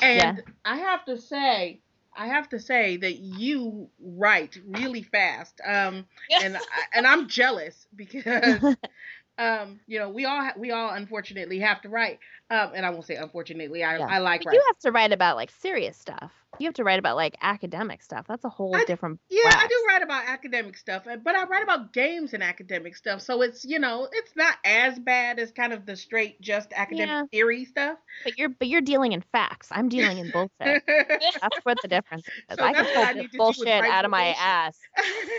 [0.01, 1.79] and I have to say,
[2.15, 5.59] I have to say that you write really fast.
[5.65, 6.05] Um,
[6.41, 6.59] and I,
[6.93, 8.75] and I'm jealous because,
[9.37, 12.19] um, you know, we all ha- we all unfortunately have to write.
[12.49, 13.83] Um, and I won't say unfortunately.
[13.83, 14.05] I Yeah.
[14.09, 14.59] I like But writing.
[14.59, 16.42] you have to write about like serious stuff.
[16.59, 18.25] You have to write about like academic stuff.
[18.27, 19.19] That's a whole I- different.
[19.29, 23.21] Yeah, I do write about academic stuff, but I write about games and academic stuff.
[23.21, 27.09] So it's you know it's not as bad as kind of the straight just academic
[27.09, 27.25] Yeah.
[27.31, 27.97] theory stuff.
[28.23, 29.69] But you're but you're dealing in facts.
[29.71, 30.83] I'm dealing in bullshit.
[30.87, 32.57] That's what the difference is.
[32.57, 34.23] So I can that's I pull need to this do is bullshit out of my
[34.25, 34.41] bullshit.
[34.41, 34.77] ass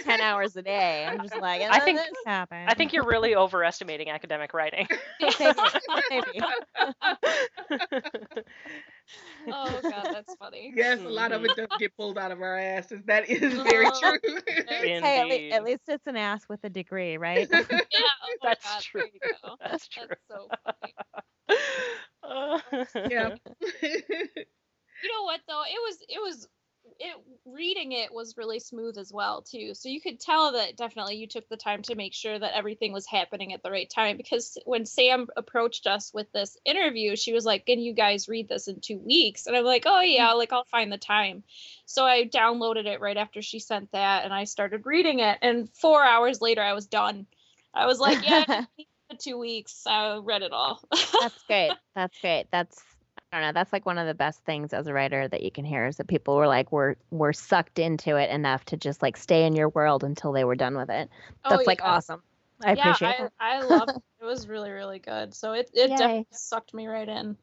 [0.05, 1.07] ten hours a day.
[1.07, 2.69] I'm just like, I think- "Uh, this happened.
[2.69, 4.89] I think you're really overestimating academic writing.
[5.21, 5.55] maybe,
[6.11, 6.41] maybe.
[9.51, 10.73] oh god, that's funny.
[10.75, 13.03] yes, a lot of it does get pulled out of our asses.
[13.07, 14.41] That is very Oh, true.
[14.69, 17.49] Hey, at, le- at least it's an ass with a degree, right?
[17.51, 17.63] Yeah,
[18.23, 19.03] oh That's god, true.
[19.03, 19.57] There you go.
[19.61, 20.05] That's true.
[20.09, 20.95] That's so funny.
[22.23, 22.59] Uh,
[23.09, 23.35] yeah.
[25.03, 25.63] You know what though?
[25.63, 26.49] It was it was
[26.99, 29.75] it reading it was really smooth as well too.
[29.75, 32.93] So you could tell that definitely you took the time to make sure that everything
[32.93, 37.33] was happening at the right time because when Sam approached us with this interview, she
[37.33, 40.11] was like, "Can you guys read this in 2 weeks?" And I'm like, "Oh mm-hmm.
[40.11, 41.45] yeah, like I'll find the time."
[41.87, 45.69] So I downloaded it right after she sent that and I started reading it and
[45.75, 47.27] 4 hours later I was done.
[47.75, 50.81] I was like, "Yeah, I need the 2 weeks." I read it all.
[51.21, 51.73] That's great.
[51.95, 52.47] That's great.
[52.51, 52.83] That's
[53.35, 53.59] I don't know.
[53.59, 55.97] That's like one of the best things as a writer that you can hear is
[55.97, 59.57] that people were like were were sucked into it enough to just like stay in
[59.57, 61.11] your world until they were done with it.
[61.43, 62.23] That's Oh, like awesome.
[62.63, 63.29] I appreciate yeah.
[63.41, 64.03] I, I loved it.
[64.21, 65.35] It was really, really good.
[65.35, 65.97] So it, it Yay.
[65.97, 67.37] definitely sucked me right in.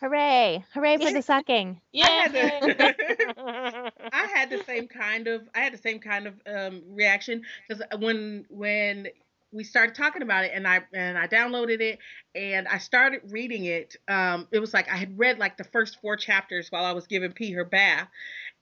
[0.00, 0.64] Hooray!
[0.74, 1.80] Hooray for the sucking.
[1.92, 2.06] Yeah.
[2.08, 6.34] I had, the, I had the same kind of I had the same kind of
[6.46, 9.06] um, reaction because when when
[9.52, 11.98] we started talking about it and I and I downloaded it
[12.34, 13.96] and I started reading it.
[14.06, 17.06] Um, it was like I had read like the first four chapters while I was
[17.06, 18.08] giving P her bath,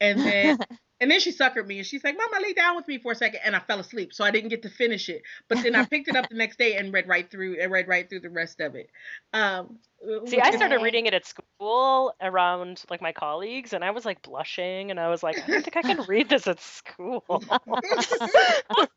[0.00, 0.58] and then
[1.00, 3.14] and then she suckered me and she's like, "Mama, lay down with me for a
[3.14, 3.40] second.
[3.44, 5.22] and I fell asleep, so I didn't get to finish it.
[5.48, 7.88] But then I picked it up the next day and read right through and read
[7.88, 8.90] right through the rest of it.
[9.32, 9.78] Um,
[10.26, 14.04] See, I started reading it at school school around like my colleagues and I was
[14.04, 17.24] like blushing and I was like, I don't think I can read this at school.
[17.30, 18.88] I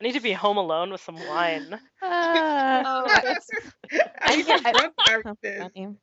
[0.00, 1.74] need to be home alone with some wine.
[2.02, 3.06] Uh, Oh,
[4.20, 5.96] I need some drug I, so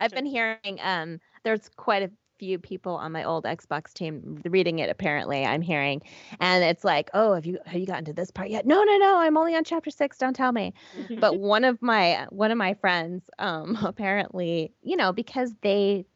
[0.00, 4.78] I've been hearing um there's quite a few people on my old Xbox team reading
[4.78, 6.02] it apparently I'm hearing.
[6.40, 8.66] And it's like oh have you have you gotten to this part yet?
[8.66, 10.74] No no no I'm only on chapter 6 don't tell me.
[11.20, 16.06] But one of my one of my friends um apparently you know because they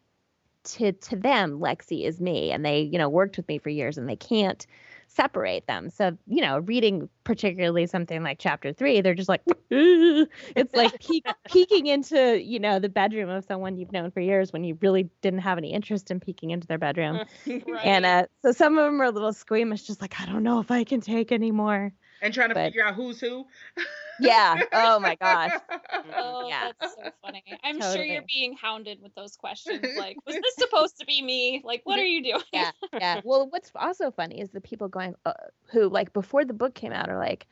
[0.65, 3.99] to to them Lexy is me and they you know worked with me for years
[3.99, 4.67] and they can't
[5.15, 5.91] separate them.
[5.91, 11.25] So you know reading particularly something like chapter 3 they're just like it's like peek,
[11.49, 15.09] peeking into you know the bedroom of someone you've known for years when you really
[15.21, 17.21] didn't have any interest in peeking into their bedroom.
[17.47, 17.85] Right.
[17.85, 20.61] and uh so some of them are a little squeamish just like I don't know
[20.61, 21.93] if I can take anymore
[22.23, 23.47] and trying to But- figure out who's who.
[24.21, 25.53] yeah oh my gosh
[26.17, 26.71] Oh, Yeah.
[26.81, 27.43] that's so funny.
[27.65, 29.81] I'm sure you're being hounded with those questions.
[29.99, 31.63] Like, was this supposed to be me?
[31.65, 32.43] Like, what are you doing?
[32.53, 35.33] yeah yeah well what's also funny is the people going uh,
[35.73, 37.47] who like before the book came out are like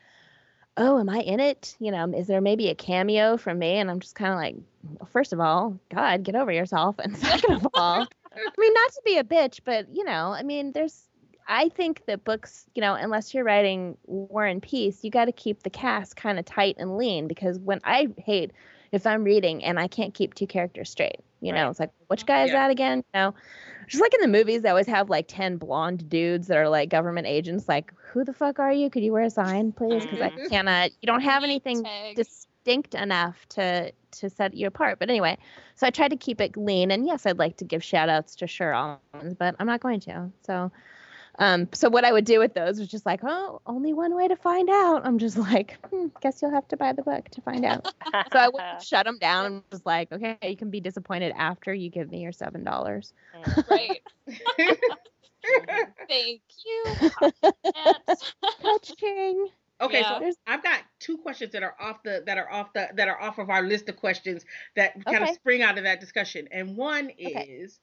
[0.76, 3.90] oh am i in it you know is there maybe a cameo from me and
[3.90, 4.54] i'm just kind of like
[4.98, 8.92] well, first of all god get over yourself and second of all i mean not
[8.92, 11.08] to be a bitch but you know i mean there's
[11.50, 15.32] i think that books you know unless you're writing war and peace you got to
[15.32, 18.52] keep the cast kind of tight and lean because when i hate
[18.92, 22.26] if i'm reading and i can't keep two characters straight you know it's like which
[22.26, 22.58] guy is Yeah.
[22.60, 23.34] that again you know
[23.88, 26.90] just like in the movies, they always have like 10 blonde dudes that are like
[26.90, 27.68] government agents.
[27.68, 28.90] Like, who the fuck are you?
[28.90, 30.06] Could you wear a sign, please?
[30.06, 30.48] Because I Mhm.
[30.48, 34.98] cannot, you don't have anything distinct enough to to set you apart.
[35.00, 35.38] But anyway,
[35.76, 36.90] so I tried to keep it lean.
[36.90, 40.30] And yes, I'd like to give shout outs to Almonds, but I'm not going to.
[40.42, 40.70] So,
[41.40, 44.28] um, so what I would do with those was just like, oh, only one way
[44.28, 45.02] to find out.
[45.04, 47.88] I'm just like, hmm, guess you'll have to buy the book to find out.
[48.32, 51.74] So I would shut them down and was like, okay, you can be disappointed after
[51.74, 53.12] you give me your seven dollars.
[53.70, 54.00] right.
[56.08, 56.96] Thank you.
[58.62, 59.48] Touching.
[59.82, 60.08] Okay, Yeah.
[60.18, 63.20] so I've got two questions that are off the that are off the that are
[63.20, 64.44] off of our list of questions
[64.76, 65.30] that kind Okay.
[65.30, 66.48] of spring out of that discussion.
[66.52, 67.48] And one Okay.
[67.62, 67.80] is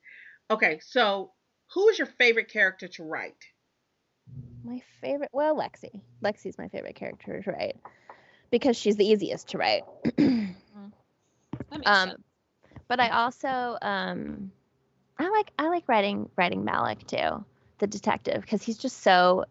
[0.52, 1.32] okay, so
[1.74, 3.46] who is your favorite character to write?
[4.64, 6.02] My favorite, well, Lexy.
[6.24, 7.78] Lexy's my favorite character to write
[8.52, 9.84] because she's the easiest to write.
[11.70, 12.22] That makes um, sense.
[12.88, 14.52] but I also, um,
[15.20, 17.44] I like I like writing writing Malik too,
[17.80, 19.46] the detective, because he's just so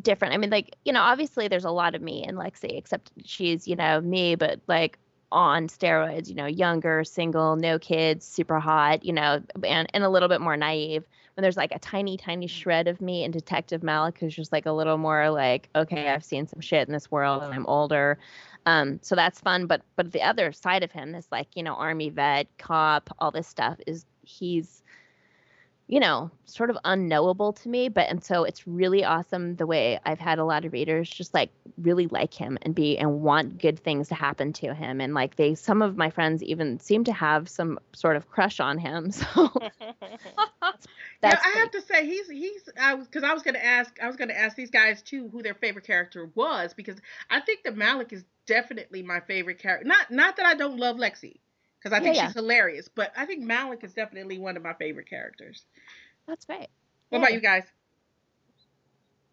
[0.00, 0.34] different.
[0.34, 3.66] I mean, like you know, obviously there's a lot of me in Lexy, except she's
[3.66, 4.98] you know me, but like
[5.32, 6.28] on steroids.
[6.28, 9.04] You know, younger, single, no kids, super hot.
[9.04, 11.04] You know, and and a little bit more naive.
[11.34, 14.64] When there's like a tiny, tiny shred of me in Detective Malik, who's just like
[14.64, 18.18] a little more like, okay, I've seen some shit in this world, and I'm older.
[18.64, 19.66] Um, so that's fun.
[19.66, 23.30] But but the other side of him, this like you know army vet, cop, all
[23.30, 24.82] this stuff is he's
[25.88, 27.88] you know sort of unknowable to me.
[27.88, 31.34] But and so it's really awesome the way I've had a lot of readers just
[31.34, 35.00] like really like him and be and want good things to happen to him.
[35.00, 38.60] And like they, some of my friends even seem to have some sort of crush
[38.60, 39.12] on him.
[39.26, 39.50] So
[40.60, 40.86] that's
[41.22, 44.06] yeah, I have to say he's he's I was because I was gonna ask I
[44.06, 46.96] was gonna ask these guys too who their favorite character was because
[47.30, 49.86] I think that Malik is definitely my favorite character.
[49.86, 51.36] Not not that I don't love Lexy
[51.86, 52.26] because I think yeah.
[52.26, 55.64] she's hilarious, but I think Malik is definitely one of my favorite characters.
[56.26, 56.66] that's great.
[57.10, 57.18] What Yeah.
[57.18, 57.62] about you guys?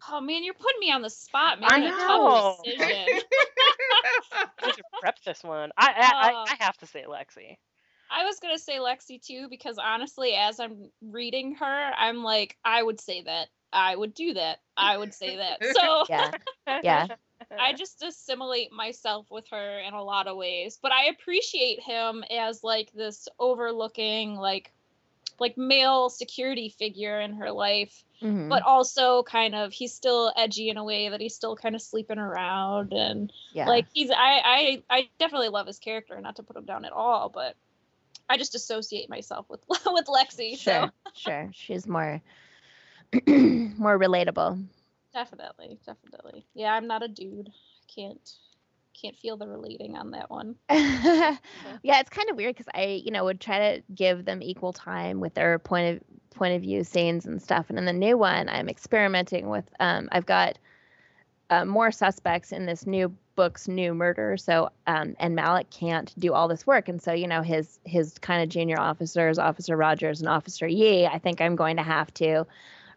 [0.08, 2.54] Oh man, you're putting me on the spot, I making a know.
[2.56, 3.20] tough decision.
[4.62, 5.72] I should prep this one.
[5.76, 7.56] I I, Uh, I I have to say Lexy.
[8.08, 12.80] I was gonna say Lexy too because honestly, as I'm reading her, I'm like, I
[12.80, 13.48] would say that.
[13.72, 14.60] I would do that.
[14.76, 15.60] I would say that.
[15.74, 16.30] So Yeah,
[16.84, 17.08] yeah.
[17.60, 20.78] I just assimilate myself with her in a lot of ways.
[20.80, 24.72] But I appreciate him as like this overlooking like
[25.40, 28.04] like male security figure in her life.
[28.22, 28.48] Mhm.
[28.48, 31.82] But also kind of he's still edgy in a way that he's still kind of
[31.82, 33.68] sleeping around and yeah.
[33.68, 36.92] like he's I, I I definitely love his character, not to put him down at
[36.92, 37.56] all, but
[38.28, 40.56] I just associate myself with with Lexy.
[40.58, 41.50] sure, So sure.
[41.52, 42.22] She's more
[43.26, 44.64] more relatable.
[45.14, 46.46] Definitely, definitely.
[46.54, 47.48] Yeah, I'm not a dude.
[47.48, 48.30] I can't
[49.00, 50.54] can't feel the relating on that one.
[50.70, 51.36] yeah,
[51.82, 55.20] it's kind of weird because I, you know, would try to give them equal time
[55.20, 57.66] with their point of point of view scenes and stuff.
[57.68, 59.64] And in the new one, I'm experimenting with.
[59.80, 60.58] Um, I've got
[61.50, 64.36] uh, more suspects in this new book's new murder.
[64.36, 68.18] So, um, and Malik can't do all this work, and so you know his his
[68.18, 71.06] kind of junior officers, Officer Rogers and Officer Yee.
[71.06, 72.46] I think I'm going to have to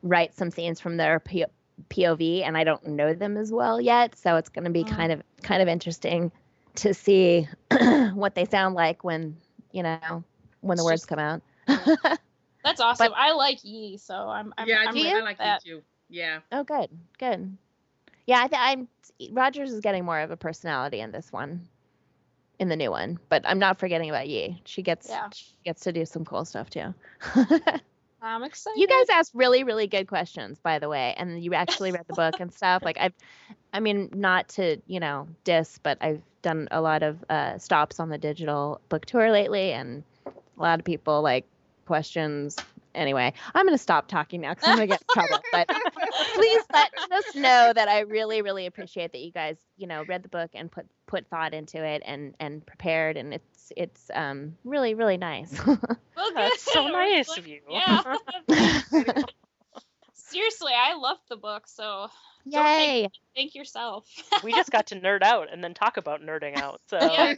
[0.03, 1.20] write some scenes from their
[1.89, 4.95] POV, and I don't know them as well yet, so it's going to be Mm.
[4.95, 6.32] kind of kind of interesting
[6.75, 7.47] to see
[8.13, 9.38] what they sound like when
[9.71, 10.23] you know
[10.61, 11.41] when the It's words just- come out.
[12.63, 13.13] That's awesome.
[13.15, 14.53] I like Yi, so I'm.
[14.57, 15.65] I'm yeah, I, I'm do, with I like that.
[15.65, 15.84] you too.
[16.09, 16.39] Yeah.
[16.51, 17.55] oh, good, good.
[18.25, 18.88] Yeah, I th- I'm
[19.32, 21.67] Rogers is getting more of a personality in this one,
[22.59, 23.19] in the new one.
[23.30, 24.61] But I'm not forgetting about Yi.
[24.65, 25.30] She gets Yeah.
[25.34, 26.93] she gets to do some cool stuff too.
[28.22, 28.80] I'm excited.
[28.80, 32.13] you guys asked really really good questions by the way and you actually read the
[32.13, 33.13] book and stuff like i've
[33.74, 37.99] i mean not to you know diss but i've done a lot of uh, stops
[37.99, 41.45] on the digital book tour lately and a lot of people like
[41.86, 42.57] questions
[42.95, 45.70] anyway i'm going to stop talking now because i'm going to get in trouble but
[46.36, 50.24] please let us know that i really really appreciate that you guys you know read
[50.24, 54.55] the book and put put thought into it and and prepared and it's it's um
[54.63, 57.61] really really nice Well, That's so nice Like, of you.
[57.70, 58.01] Yeah.
[60.13, 62.07] Seriously, I loved the book, so
[62.49, 64.05] Don't take- yay thank yourself.
[64.43, 66.82] we just got to nerd out and then talk about nerding out.
[66.89, 67.36] So Yeah.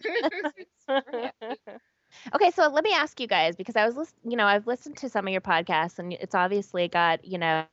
[2.33, 4.97] Okay, so let me ask you guys because I was, lis- you know, I've listened
[4.97, 7.65] to some of your podcasts and it's obviously got, you know,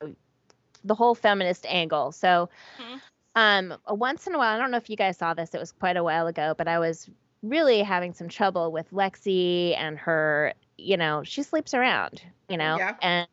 [0.87, 2.12] the whole feminist angle.
[2.12, 3.01] So, Mhm.
[3.34, 5.55] um, once in a while, I don't know if you guys saw this.
[5.55, 7.11] It was quite a while ago, but I was
[7.43, 10.55] really having some trouble with Lexy and her.
[10.78, 12.22] You know, she sleeps around.
[12.49, 12.95] You know, Yeah.
[13.03, 13.28] and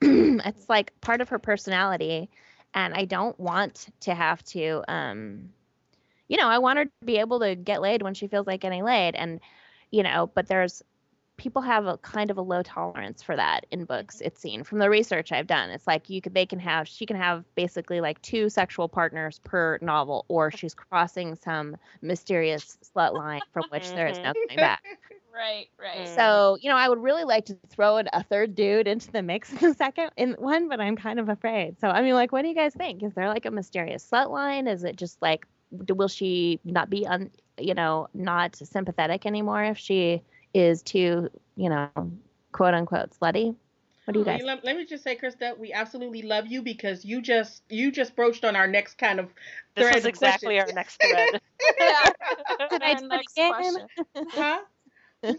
[0.02, 2.30] it's like part of her personality,
[2.74, 5.50] and I don't want to have to, um,
[6.28, 8.60] you know, I want her to be able to get laid when she feels like
[8.60, 9.40] getting laid, and
[9.90, 10.82] you know, but there's
[11.36, 14.78] people have a kind of a low tolerance for that in books it's seen from
[14.78, 15.70] the research i've done.
[15.70, 19.40] It's like you could they can have she can have basically like two sexual partners
[19.44, 24.56] per novel or she's crossing some mysterious slut line from which there is no coming
[24.56, 24.82] back.
[25.36, 26.06] Right, right.
[26.06, 26.14] Mm.
[26.14, 29.20] so you know i would really like to throw in a third dude into the
[29.20, 31.80] mix in the second in one but i'm kind of afraid.
[31.80, 33.02] So i mean like what do you guys think?
[33.02, 34.68] Is there like a mysterious slut line?
[34.68, 39.76] Is it just like will she not be un you know not sympathetic anymore if
[39.76, 40.22] she
[40.54, 41.90] is too you know
[42.52, 43.54] quote unquote slutty
[44.04, 46.60] what do you oh, guys Let, let me just say, Christa, we absolutely love you
[46.60, 49.30] because you just you just broached on our next kind of
[49.76, 51.40] this is of exactly our next thread.
[51.78, 52.10] yeah.
[52.70, 53.52] Did I Our do it next again?
[53.54, 53.86] question.
[54.30, 54.60] huh?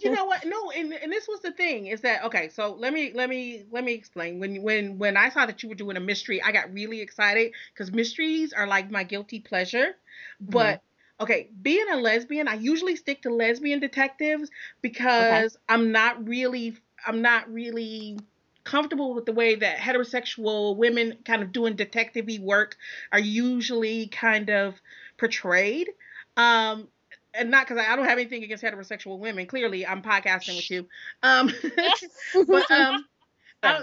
[0.02, 0.44] you know what?
[0.46, 2.50] No, and, and this was the thing is that okay.
[2.50, 4.40] So let me let me let me explain.
[4.40, 7.54] When when when I saw that you were doing a mystery, I got really excited
[7.74, 9.96] because mysteries are like my guilty pleasure.
[10.42, 10.95] But mm-hmm.
[11.20, 14.50] Okay, being a lesbian, I usually stick to lesbian detectives
[14.82, 18.18] because I'm not really I'm not really
[18.64, 22.76] comfortable with the way that heterosexual women kind of doing detective work
[23.12, 24.82] are usually kind of
[25.18, 25.90] portrayed.
[26.36, 26.88] Um,
[27.34, 29.46] and not because I, I don't have anything against heterosexual women.
[29.46, 30.88] Clearly, I'm podcasting with you.
[31.22, 31.52] Um,
[32.48, 33.06] but um,
[33.64, 33.82] uh,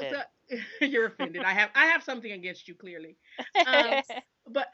[0.80, 1.42] you're offended.
[1.44, 2.74] I have I have something against you.
[2.74, 3.16] Clearly,
[3.66, 4.02] um,
[4.48, 4.68] but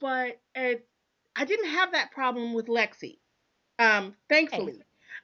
[0.00, 0.74] but uh,
[1.42, 3.18] I didn't have that problem with Lexy.
[3.76, 4.80] Um, thankfully.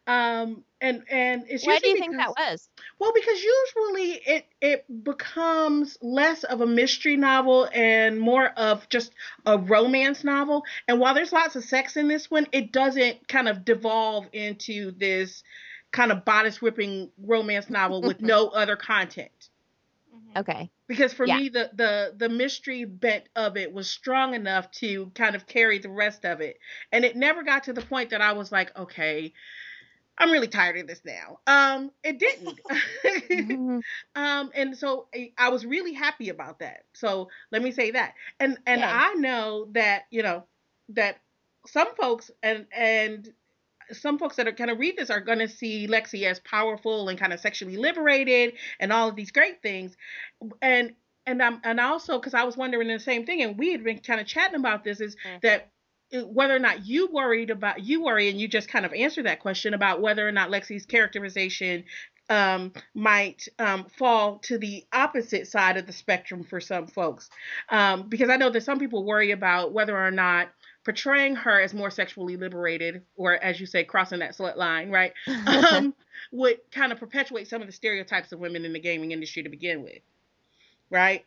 [0.08, 5.04] Um, and and it's why do you think that was well, because usually it it
[5.04, 9.12] becomes less of a mystery novel and more of just
[9.46, 10.64] a romance novel.
[10.88, 14.90] And while there's lots of sex in this one, it doesn't kind of devolve into
[14.90, 15.44] this
[15.92, 19.50] kind of bodice ripping romance novel with no other content.
[20.36, 21.40] Okay Because for Yeah.
[21.40, 25.78] me, the the the mystery bent of it was strong enough to kind of carry
[25.78, 26.58] the rest of it,
[26.92, 29.32] and it never got to the point that I was like, okay.
[30.18, 31.40] I'm really tired of this now.
[31.46, 32.60] Um, it didn't.
[33.32, 33.82] Mhm.
[34.14, 36.84] Um, and so I- I was really happy about that.
[36.94, 38.14] So let me say that.
[38.40, 38.84] And and Yay.
[38.84, 40.44] I know that you know
[40.90, 41.18] that
[41.66, 43.32] some folks and and
[43.92, 47.08] some folks that are kind of read this are going to see Lexy as powerful
[47.08, 49.96] and kind of sexually liberated and all of these great things.
[50.62, 50.94] And
[51.26, 53.98] and um and also because I was wondering the same thing, and we had been
[53.98, 55.40] kind of chatting about this is Mhm.
[55.42, 55.70] that
[56.14, 59.26] uh, whether or not you worried about you worry and you just kind of answered
[59.26, 61.84] that question about whether or not Lexy's characterization
[62.30, 67.30] um, might um, fall to the opposite side of the spectrum for some folks.
[67.70, 70.48] Um, because I know that some people worry about whether or not
[70.88, 75.12] portraying her as more sexually liberated, or as you say, crossing that slut line, right,
[75.46, 75.94] um,
[76.32, 79.50] would kind of perpetuate some of the stereotypes of women in the gaming industry to
[79.50, 79.98] begin with,
[80.88, 81.26] right?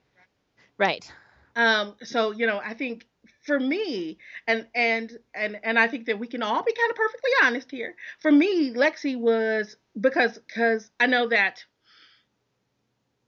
[0.79, 1.13] right
[1.55, 3.05] Um, so you know, I think
[3.45, 6.95] for me, and and and and I think that we can all be kind of
[6.95, 7.93] perfectly honest here.
[8.19, 11.63] For me, Lexi was because because I know that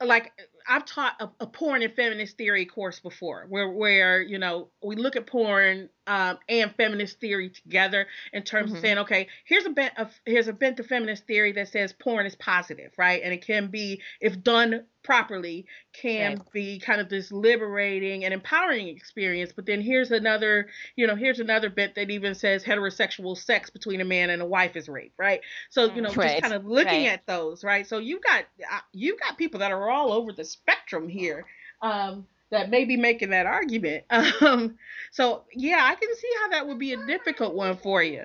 [0.02, 0.32] like
[0.68, 4.96] I've taught a, a porn and feminist theory course before, where where you know we
[4.96, 8.74] look at porn um, and feminist theory together in terms Mhm.
[8.74, 11.93] of saying, okay, here's a bent of here's a bent of feminist theory that says
[11.93, 13.22] porn is positive, right?
[13.24, 16.51] And it can be, if done properly, can Right.
[16.54, 19.51] be kind of this liberating and empowering experience.
[19.54, 24.01] But then here's another, you know, here's another bit that even says heterosexual sex between
[24.01, 25.41] a man and a wife is rape, right?
[25.70, 27.14] So you know, Right, just kind of looking right.
[27.14, 27.86] at those, right?
[27.88, 28.45] So you've got
[28.93, 31.45] you've got people that are all over the spectrum here.
[31.82, 34.06] Um, that may be making that argument.
[34.41, 34.78] Um,
[35.12, 38.24] so yeah, I can see how that would be a difficult one for you.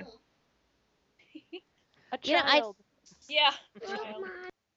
[2.13, 2.77] A You know, I- child.
[3.29, 3.51] Yeah.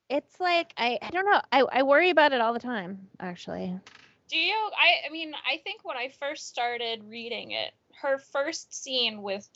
[0.10, 1.40] It's like I, I don't know.
[1.54, 3.74] I, I worry about it all the time, actually.
[4.28, 4.54] Do you?
[4.78, 7.72] I I mean, I think when I first started reading it,
[8.02, 9.48] her first scene with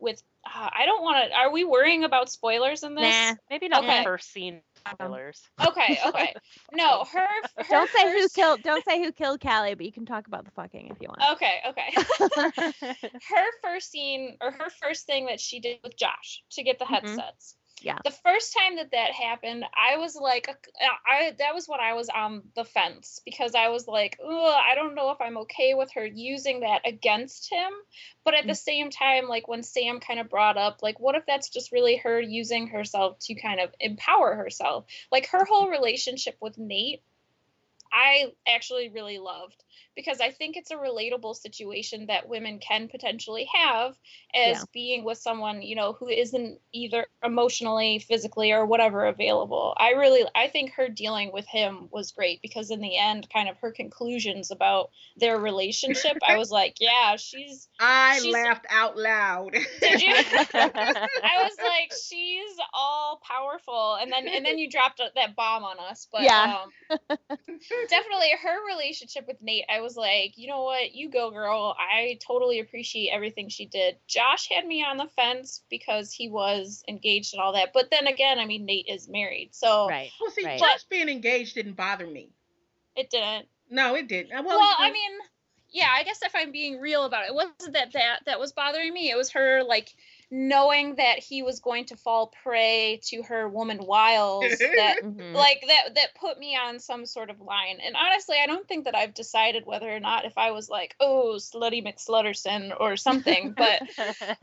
[0.00, 1.34] with uh, I don't want to.
[1.34, 3.04] Are we worrying about spoilers in this?
[3.04, 3.36] Nah.
[3.48, 3.98] Maybe not Okay.
[4.00, 4.60] the first scene
[4.90, 5.42] spoilers.
[5.66, 6.34] Okay, okay.
[6.72, 7.26] No, her.
[7.58, 8.62] her Don't say who killed.
[8.62, 11.32] Don't say who killed Callie, but you can talk about the fucking if you want.
[11.32, 12.92] Okay, okay.
[13.28, 16.84] her first scene or her first thing that she did with Josh to get the
[16.86, 16.88] Mhm.
[16.88, 17.56] headsets.
[17.82, 17.98] Yeah.
[18.04, 20.54] The first time that that happened, I was like, uh,
[21.06, 24.94] I that was when I was on the fence because I was like, I don't
[24.94, 27.72] know if I'm okay with her using that against him.
[28.24, 31.26] But at the same time, like when Sam kind of brought up, like, what if
[31.26, 34.84] that's just really her using herself to kind of empower herself?
[35.10, 37.02] Like her whole relationship with Nate,
[37.92, 39.62] I actually really loved
[39.94, 43.94] because I think it's a relatable situation that women can potentially have
[44.34, 44.62] as Yeah.
[44.72, 49.74] being with someone, you know, who isn't either emotionally, physically, or whatever available.
[49.78, 53.50] I really, I think her dealing with him was great because in the end, kind
[53.50, 54.88] of her conclusions about
[55.18, 59.52] their relationship, I was like, yeah, she's, I She's- laughed out loud.
[59.80, 60.14] did you?
[60.54, 65.78] I was like, she's all powerful, and then and then you dropped that bomb on
[65.78, 66.08] us.
[66.10, 66.64] But Yeah.
[66.90, 67.18] um,
[67.88, 71.76] definitely her relationship with Nate, I was like, you know what, you go, girl.
[71.78, 73.96] I totally appreciate everything she did.
[74.06, 78.06] Josh had me on the fence because he was engaged and all that, but then
[78.06, 80.10] again, I mean, Nate is married, so Right.
[80.20, 80.58] well, see, Right.
[80.58, 82.30] Josh being engaged didn't bother me.
[82.96, 83.48] it didn't.
[83.70, 84.30] No, it didn't.
[84.30, 85.12] Well, Well, I mean,
[85.70, 88.52] yeah, I guess if I'm being real about it, it wasn't that that that was
[88.52, 89.10] bothering me.
[89.10, 89.94] It was her like
[90.32, 95.34] knowing that he was going to fall prey to her woman wiles that Mhm.
[95.34, 97.78] like that that put me on some sort of line.
[97.84, 100.96] And honestly, I don't think that I've decided whether or not if I was like,
[101.00, 103.82] oh, slutty McSlutterson or something, but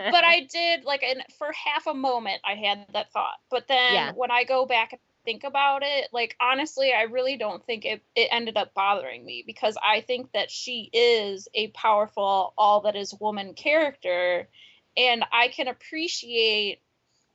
[0.10, 3.38] but I did like and for half a moment I had that thought.
[3.50, 4.14] But then Yeah.
[4.16, 8.04] when I go back and think about it, like honestly, I really don't think it,
[8.16, 12.96] it ended up bothering me because I think that she is a powerful, all that
[12.96, 14.50] is woman character.
[14.98, 16.82] And I can appreciate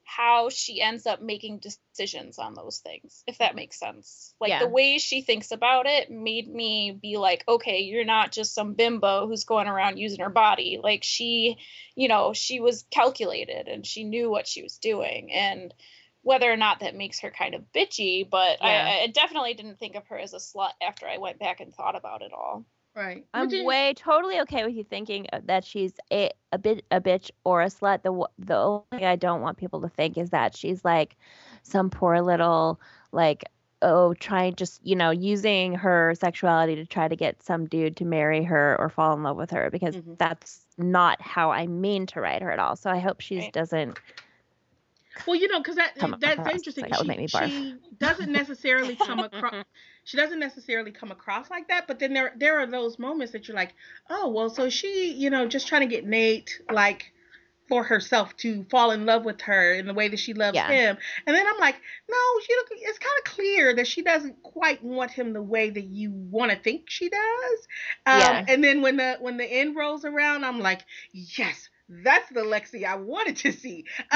[0.05, 4.35] how she ends up making decisions on those things, if that makes sense.
[4.39, 4.59] Like Yeah.
[4.61, 8.75] the way she thinks about it made me be like, okay, you're not just some
[8.75, 10.79] bimbo who's going around using her body.
[10.83, 11.57] Like she,
[11.97, 15.33] you know, she was calculated and she knew what she was doing.
[15.33, 15.73] And
[16.23, 18.69] whether or not that makes her kind of bitchy, but Yeah.
[18.69, 21.75] I, I definitely didn't think of her as a slut after I went back and
[21.75, 22.67] thought about it all.
[22.95, 23.25] Right.
[23.35, 27.01] I'm is- way totally okay with you thinking uh, that she's a a bit a
[27.01, 28.03] bitch or a slut.
[28.03, 31.17] The the only thing I don't want people to think is that she's like
[31.63, 32.81] some poor little
[33.13, 33.45] like
[33.83, 38.05] oh trying just you know using her sexuality to try to get some dude to
[38.05, 40.17] marry her or fall in love with her because Mhm.
[40.19, 42.77] that's not how I mean to write her at all.
[42.77, 43.53] So I hope she Right.
[43.53, 43.99] doesn't.
[45.27, 46.55] Well, you know, because that that's across.
[46.55, 46.83] interesting.
[46.83, 47.49] Like, that would she, make me barf.
[47.49, 49.65] she doesn't necessarily come across.
[50.05, 53.49] She doesn't necessarily come across like that, but then there there are those moments that
[53.49, 53.75] you're like,
[54.11, 57.13] oh well, so she, you know, just trying to get Nate like
[57.67, 60.69] for herself to fall in love with her in the way that she loves Yeah.
[60.69, 61.77] him, and then I'm like,
[62.11, 65.71] no, she look, it's kind of clear that she doesn't quite want him the way
[65.71, 67.69] that you want to think she does.
[68.07, 68.45] Um, Yeah.
[68.49, 70.83] And then when the when the end rolls around, I'm like,
[71.13, 73.87] yes, that's the Lexy I wanted to see.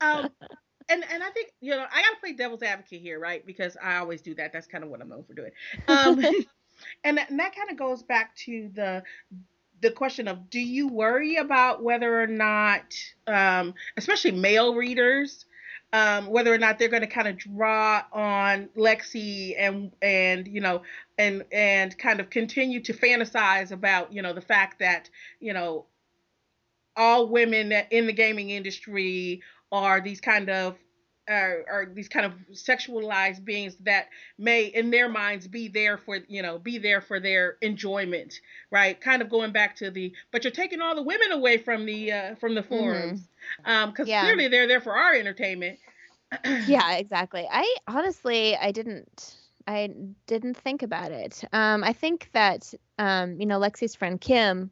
[0.00, 0.30] um,
[0.90, 3.44] and and I think you know I gotta play devil's advocate here, right?
[3.46, 4.52] Because I always do that.
[4.52, 5.52] That's kind of what I'm known for doing.
[5.88, 6.24] Um,
[7.04, 9.02] and that, and that kind of goes back to the
[9.80, 12.94] the question of do you worry about whether or not,
[13.26, 15.46] um, especially male readers,
[15.92, 20.60] um, whether or not they're going to kind of draw on Lexy and and you
[20.60, 20.82] know
[21.18, 25.08] and and kind of continue to fantasize about you know the fact that
[25.40, 25.86] you know
[26.96, 29.42] all women in the gaming industry
[29.72, 30.76] are these kind of
[31.28, 34.08] are, are these kind of sexualized beings that
[34.38, 38.34] may in their minds be there for you know be there for their enjoyment
[38.70, 41.86] right kind of going back to the but you're taking all the women away from
[41.86, 43.28] the uh, from the forums
[43.64, 44.20] um because Yeah.
[44.20, 45.78] clearly they're there for our entertainment
[46.44, 47.46] yeah, exactly.
[47.50, 49.90] I honestly, I didn't, I
[50.26, 51.42] didn't think about it.
[51.52, 54.70] Um, I think that, um, you know, Lexy's friend Kim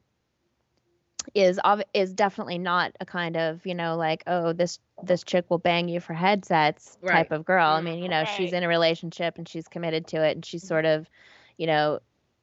[1.35, 5.45] is ob- is definitely not a kind of you know like oh this this chick
[5.49, 7.69] will bang you for headsets type of girl.
[7.71, 10.59] I mean, you know, she's in a relationship and she's committed to it and she
[10.59, 11.09] sort of,
[11.57, 12.01] you know,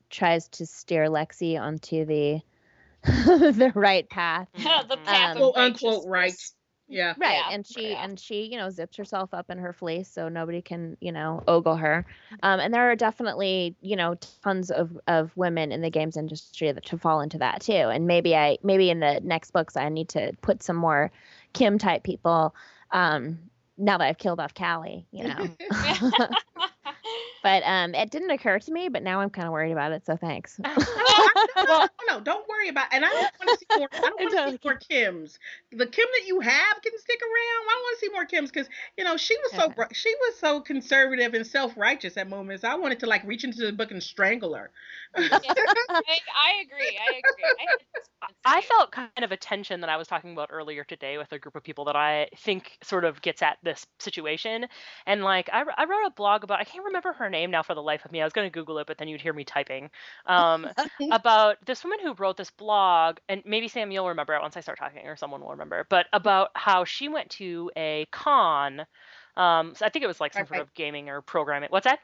[0.09, 2.41] tries to steer Lexy onto the
[3.03, 4.47] the right path.
[4.55, 5.05] the Mhm.
[5.05, 6.33] path Um, of Quote, unquote, right.
[6.89, 7.17] Righteousness.
[7.19, 7.27] Yeah.
[7.27, 7.43] Right.
[7.49, 8.03] Yeah, and she yeah.
[8.03, 11.43] and she, you know, zips herself up in her fleece so nobody can, you know,
[11.47, 12.05] ogle her.
[12.43, 16.71] Um, and there are definitely, you know, tons of, of women in the games industry
[16.71, 17.73] that to fall into that too.
[17.73, 21.11] And maybe I maybe in the next books I need to put some more
[21.53, 22.55] Kim type people.
[22.91, 23.39] Um,
[23.77, 25.49] now that I've killed off Callie, you know.
[27.45, 30.03] but um it didn't occur to me, but now I'm kind of worried about it,
[30.03, 30.59] so thanks.
[30.65, 32.87] No, I, no, no, no, don't worry about.
[32.91, 33.89] And I don't want to see more.
[34.03, 35.37] I don't want to see more Kims.
[35.71, 37.65] The Kim that you have can stick around.
[37.67, 38.67] I don't want to see more Kims because
[38.97, 39.73] you know she was so Okay.
[39.75, 42.63] br- she was so conservative and self righteous at moments.
[42.63, 44.71] I wanted to like reach into the book and strangle her.
[45.15, 46.97] I, I agree.
[46.99, 47.53] I agree.
[47.59, 47.65] I,
[48.45, 51.39] I felt kind of a tension that I was talking about earlier today with a
[51.39, 54.67] group of people that I think sort of gets at this situation.
[55.05, 57.75] And like, I, I wrote a blog about, I can't remember her name now for
[57.75, 58.21] the life of me.
[58.21, 59.89] I was going to Google it, but then you'd hear me typing.
[60.25, 60.67] Um,
[61.09, 64.61] about this woman who wrote this blog, and maybe Sam, you'll remember it once I
[64.61, 68.85] start talking, or someone will remember, but about how she went to a con.
[69.37, 71.69] Um, so I think it was like some Right, sort of gaming or programming.
[71.69, 71.99] What's that?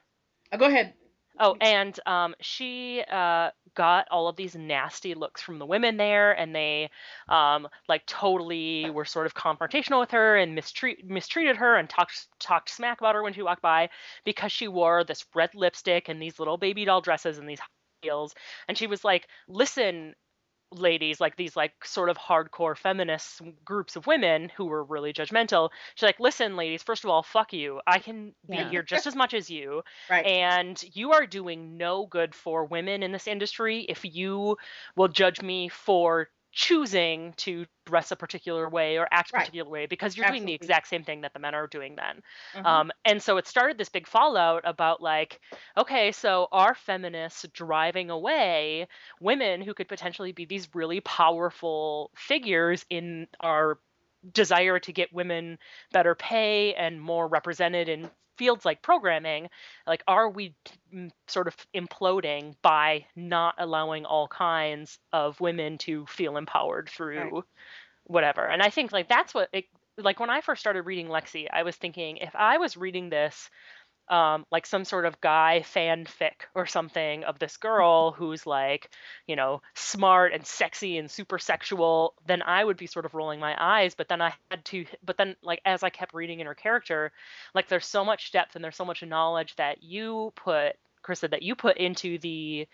[0.52, 0.96] Uh, go ahead.
[1.44, 6.34] Oh, and um, she uh, got all of these nasty looks from the women there,
[6.34, 6.92] and they
[7.30, 12.28] um, like totally were sort of confrontational with her and mistreat mistreated her and talked
[12.40, 13.90] talked smack about her when she walked by
[14.24, 17.62] because she wore this red lipstick and these little baby doll dresses and these
[18.04, 18.36] heels,
[18.68, 20.16] and she was like, "Listen."
[20.72, 25.70] Ladies like these like sort of hardcore feminist groups of women who were really judgmental
[25.96, 28.70] she's like listen ladies first of all fuck you i can be Yeah.
[28.70, 30.26] here just as much as you Right.
[30.26, 34.58] and you are doing no good for women in this industry if you
[34.96, 39.34] will judge me for choosing to dress a particular way or act a Right.
[39.34, 42.22] particular way because you're doing the exact same thing that the men are doing then
[42.54, 42.82] Mhm.
[42.82, 45.40] um, and so it started this big fallout about like,
[45.78, 48.88] okay, so are feminists driving away
[49.20, 53.80] women who could potentially be these really powerful figures in our
[54.32, 55.58] desire to get women
[55.92, 59.50] better pay and more represented in fields like programming?
[59.88, 60.56] Like, are we
[60.94, 67.44] mm, sort of imploding by not allowing all kinds of women to feel empowered through
[68.06, 68.46] whatever?
[68.46, 69.66] And I think like that's what it
[69.98, 73.50] like when I first started reading Lexy, I was thinking if I was reading this
[74.12, 78.92] um, like some sort of guy fanfic or something of this girl who's like,
[79.26, 83.40] you know, smart and sexy and super sexual, then I would be sort of rolling
[83.40, 83.96] my eyes.
[83.96, 87.12] But then I had to, but then like as I kept reading in her character,
[87.56, 91.42] like there's so much depth and there's so much knowledge that you put, Christa, that
[91.42, 92.68] you put into the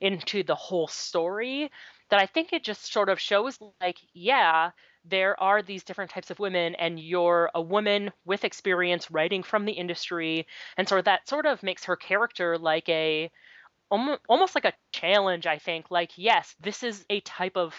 [0.00, 1.70] into the whole story
[2.10, 4.70] that I think it just sort of shows like, yeah,
[5.04, 9.64] there are these different types of women, and you're a woman with experience writing from
[9.64, 10.46] the industry,
[10.76, 13.30] and so that sort of makes her character like a
[13.90, 15.46] almost like a challenge.
[15.46, 17.74] I think, like, yes, this is a type of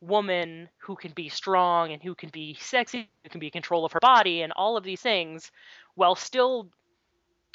[0.00, 3.84] woman who can be strong and who can be sexy, who can be in control
[3.84, 5.50] of her body, and all of these things,
[5.94, 6.70] while still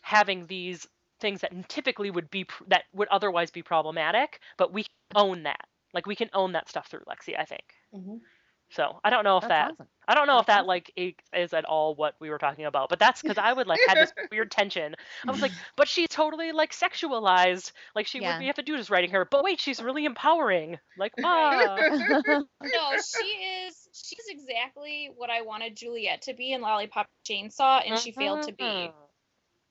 [0.03, 0.87] having these
[1.19, 4.85] things that typically would be that would otherwise be problematic, but we
[5.15, 5.67] own that.
[5.93, 7.63] Like we can own that stuff through Lexy, I think.
[7.91, 8.25] Mhm.
[8.71, 9.87] So I don't know if That's that awesome.
[10.07, 10.67] I don't know if that awesome.
[10.67, 10.93] like
[11.33, 13.97] is at all what we were talking about, but that's because I would like had
[13.97, 14.95] this weird tension.
[15.27, 18.33] I was like, but she's totally like sexualized, like she Yeah.
[18.33, 19.25] would be have to do just writing her.
[19.25, 20.77] But wait, she's really empowering.
[20.97, 21.77] Like, ah.
[21.77, 23.87] No, she is.
[23.93, 28.51] She's exactly what I wanted Juliet to be in Lollipop Chainsaw, and she failed to
[28.51, 28.91] be.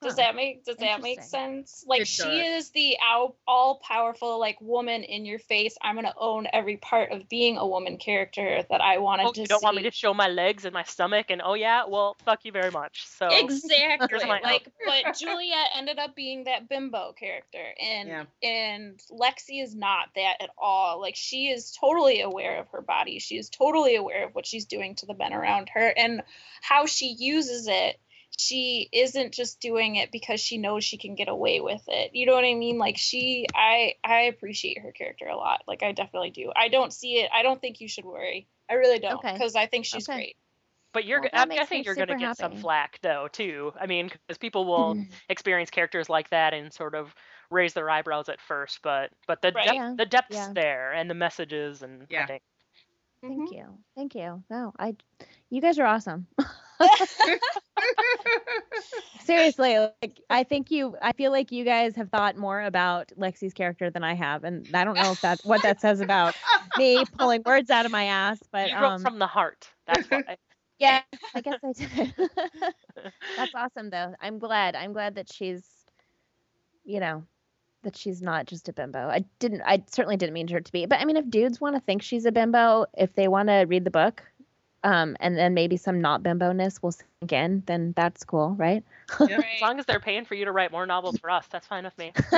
[0.04, 0.22] Does Huh.
[0.22, 1.84] that make Does that make sense?
[1.86, 2.64] Like It she does.
[2.64, 5.76] is the all, all powerful like woman in your face.
[5.82, 9.40] I'm gonna own every part of being a woman character that I wanted Oh, to
[9.40, 9.64] you don't see.
[9.64, 12.52] want me to show my legs and my stomach and oh yeah, well, fuck you
[12.52, 13.06] very much.
[13.06, 14.28] So Exactly.
[14.42, 18.24] Like, but Juliet ended up being that bimbo character, and Yeah.
[18.42, 21.00] and Lexy is not that at all.
[21.00, 23.18] Like, she is totally aware of her body.
[23.18, 26.22] She is totally aware of what she's doing to the men around her, and
[26.60, 27.98] how she uses it.
[28.38, 32.14] She isn't just doing it because she knows she can get away with it.
[32.14, 32.78] You know what I mean?
[32.78, 35.62] Like she, I, I appreciate her character a lot.
[35.68, 36.50] Like I definitely do.
[36.54, 37.30] I don't see it.
[37.32, 38.48] I don't think you should worry.
[38.68, 39.32] I really don't Okay.
[39.32, 40.18] because I think she's Okay.
[40.18, 40.36] great.
[40.92, 43.28] But you're, Well, I, makes I think you're going to super get some flack though
[43.32, 43.72] too.
[43.80, 45.12] I mean, because people will mm-hmm.
[45.28, 47.14] experience characters like that and sort of
[47.50, 49.64] raise their eyebrows at first, but but the Right.
[49.64, 50.52] depth, Yeah, the depth's yeah.
[50.54, 52.26] there and the messages and I Yeah.
[52.26, 52.42] think
[53.20, 53.54] Thank mm-hmm.
[53.54, 53.78] you.
[53.96, 54.42] Thank you.
[54.50, 54.96] No, I
[55.50, 56.26] you guys are awesome.
[59.24, 63.54] seriously, like I think you I feel like you guys have thought more about Lexy's
[63.54, 66.34] character than I have, and I don't know if that's what that says about
[66.76, 69.68] me pulling words out of my ass, but you um, from the heart.
[69.86, 70.36] That's why.
[70.78, 71.02] yeah,
[71.34, 72.14] I guess I did.
[73.36, 74.14] that's awesome though.
[74.20, 74.74] I'm glad.
[74.74, 75.64] I'm glad that she's,
[76.84, 77.24] you know,
[77.82, 79.08] that she's not just a bimbo.
[79.08, 79.62] I didn't.
[79.64, 80.86] I certainly didn't mean her to be.
[80.86, 83.64] But I mean, if dudes want to think she's a bimbo, if they want to
[83.68, 84.22] read the book,
[84.84, 88.84] um, and then maybe some not bimbo ness will sink in, then that's cool, right?
[89.20, 89.40] Yep.
[89.56, 91.84] As long as they're paying for you to write more novels for us, that's fine
[91.84, 92.12] with me.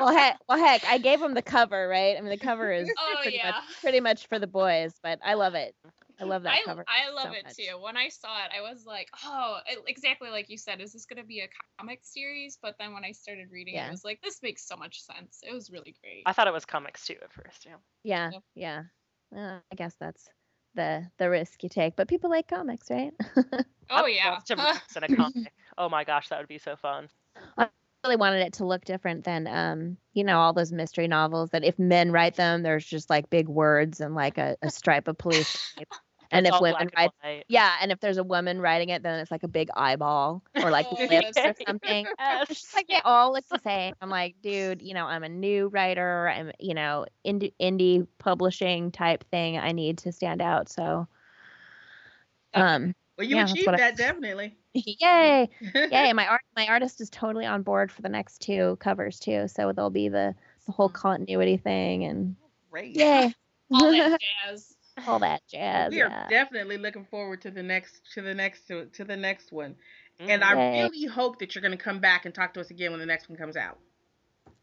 [0.00, 2.16] well, heck, well, heck, I gave them the cover, right?
[2.16, 3.50] I mean, the cover is Oh, pretty yeah.
[3.50, 5.74] much pretty much for the boys, but I love it.
[6.20, 6.84] I love that I, cover.
[6.86, 7.56] I love so it much.
[7.56, 7.82] too.
[7.82, 11.06] When I saw it, I was like, oh, it- exactly like you said, is this
[11.06, 11.48] going to be a
[11.78, 12.58] comic series?
[12.62, 15.40] But then when I started reading it, I was like, this makes so much sense.
[15.42, 16.22] It was really great.
[16.26, 17.66] I thought it was comics too at first.
[17.66, 17.76] Yeah.
[18.04, 18.42] Yeah, Yep.
[18.54, 18.82] yeah.
[19.36, 20.28] Uh, I guess that's
[20.74, 21.96] the the risk you take.
[21.96, 23.12] But people like comics, right?
[23.90, 24.30] oh, yeah.
[24.30, 24.54] love to
[24.96, 25.52] in a comic.
[25.78, 27.08] Oh my gosh, that would be so fun.
[27.58, 27.68] I
[28.04, 31.64] really wanted it to look different than um you know all those mystery novels that
[31.64, 35.16] if men write them there's just like big words and like a, a stripe of
[35.16, 35.88] police tape.
[36.34, 39.18] And if women black write and yeah and if there's a woman writing it then
[39.20, 42.06] it's like a big eyeball or like Oh, lips or something.
[42.18, 42.66] Yes.
[42.74, 43.94] like they all look the same.
[44.00, 46.28] I'm like dude you know i'm a new writer.
[46.28, 49.58] I'm you know indie indie publishing type thing.
[49.58, 50.68] I need to stand out.
[50.68, 51.06] So
[52.54, 54.56] um Well, you Yeah, achieved what I- that definitely.
[54.74, 55.48] yay!
[55.90, 59.46] Yay my art my artist is totally on board for the next two covers too.
[59.48, 60.34] So there'll be the
[60.66, 62.36] the whole continuity thing and
[62.70, 62.96] Great.
[62.96, 63.32] yay!
[63.70, 64.73] All that jazz.
[65.06, 66.28] All that jazz we are yeah.
[66.28, 69.74] definitely looking forward to the next to the next to, to the next one.
[70.20, 72.92] And I really hope that you're going to come back and talk to us again
[72.92, 73.78] when the next one comes out.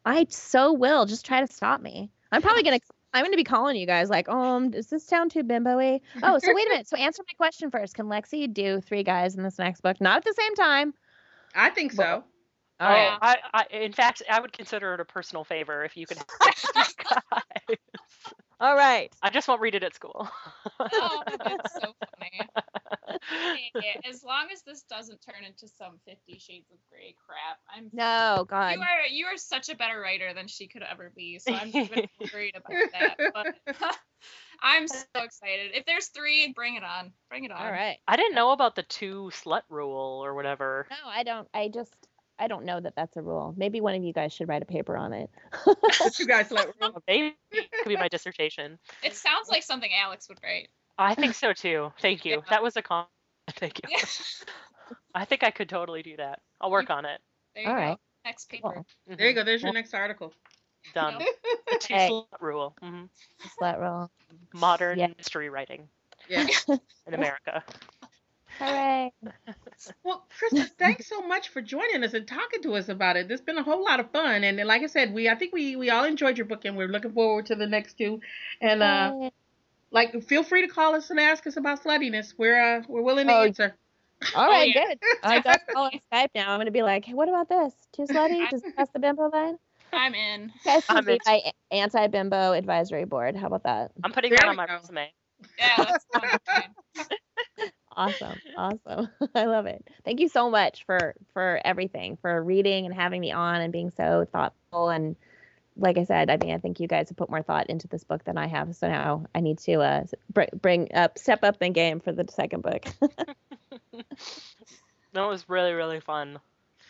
[0.06, 2.80] i so will just try to stop me i'm probably gonna
[3.14, 6.54] i'm gonna be calling you guys like um does this sound too bimbo-y oh so
[6.56, 9.60] wait a minute so answer my question first can lexy do three guys in this
[9.60, 10.94] next book not at the same time
[11.54, 12.04] I think so.
[12.04, 12.26] Well,
[12.82, 13.18] Oh, all right Yeah.
[13.22, 16.96] I, I, in fact, I would consider it a personal favor if you could have
[16.98, 17.78] guys.
[18.62, 20.30] All right I just won't read it at school.
[20.80, 22.50] Oh, that's so funny.
[24.08, 27.90] As long as this doesn't turn into some Fifty Shades of Grey crap, I'm.
[27.92, 31.40] no god You are you are such a better writer than she could ever be,
[31.40, 33.18] so I'm even worried about that.
[33.34, 33.76] But
[34.62, 35.72] I'm so excited.
[35.74, 37.12] If there's three, bring it on.
[37.30, 37.62] Bring it on.
[37.62, 40.88] all right I didn't know about the two slut rule or whatever.
[40.90, 41.96] no i don't i just
[42.42, 44.66] i don't know that that's a rule maybe one of you guys should write a
[44.66, 45.30] paper on it
[46.22, 46.70] you guys like?
[47.08, 48.78] Maybe it could be my dissertation.
[49.04, 50.70] It sounds like something Alex would write.
[50.98, 51.92] I think so too.
[52.00, 52.36] Thank you.
[52.36, 52.42] Yeah.
[52.50, 53.06] That was a con.
[53.52, 53.90] Thank you.
[55.16, 56.40] I think I could totally do that.
[56.60, 57.20] I'll work on it.
[57.56, 57.82] there you All go.
[57.82, 57.98] right.
[58.26, 58.84] Next paper.
[59.08, 59.16] Cool.
[59.18, 59.44] There you go.
[59.44, 60.34] There's your next article.
[60.94, 61.20] Done.
[61.20, 62.10] The two Hey.
[62.10, 62.76] slut rule.
[62.82, 63.04] hmm
[63.60, 64.12] slut roll
[64.54, 65.08] Modern Yeah.
[65.18, 65.88] mystery writing
[66.30, 66.48] Yeah.
[67.08, 67.64] in America.
[68.60, 69.12] hooray
[70.04, 73.30] Well, Christa, thanks so much for joining us and talking to us about it.
[73.32, 75.76] It's been a whole lot of fun, and like I said, we I think we
[75.76, 78.20] we all enjoyed your book, and we're looking forward to the next two.
[78.60, 79.32] And uh, Yay.
[79.92, 82.34] like, feel free to call us and ask us about sluttiness.
[82.38, 83.76] We're uh, we're willing to Oh, answer.
[84.36, 84.86] All right, yeah.
[84.90, 85.00] good.
[85.24, 86.52] I got to call on Skype now.
[86.52, 87.74] I'm gonna be like, hey, what about this?
[87.94, 88.50] Too slutty?
[88.50, 89.58] Does it pass the bimbo line?
[89.94, 90.44] I'm in.
[90.44, 91.20] You guys I'm be in.
[91.26, 91.42] my
[91.72, 93.36] anti bimbo advisory board.
[93.36, 93.92] How about that?
[94.04, 94.74] I'm putting There that on my go.
[94.76, 95.12] resume.
[95.58, 97.08] Yeah, that's fine.
[97.96, 99.10] Awesome, awesome.
[99.36, 99.86] I love it.
[100.06, 103.92] Thank you so much for for everything, for reading and having me on and being
[103.92, 105.16] so thoughtful and
[105.78, 108.04] like I said, I mean, I think you guys have put more thought into this
[108.04, 108.76] book than I have.
[108.76, 112.26] So now I need to uh, br- bring up, step up in game for the
[112.30, 112.86] second book.
[115.14, 116.40] that was really, really fun.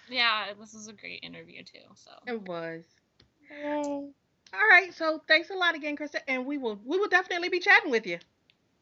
[0.10, 1.80] Yeah, this was a great interview too.
[1.96, 2.84] So It was.
[3.50, 4.10] Yay!
[4.54, 7.60] All right, so thanks a lot again, Christa, and we will we will definitely be
[7.60, 8.18] chatting with you.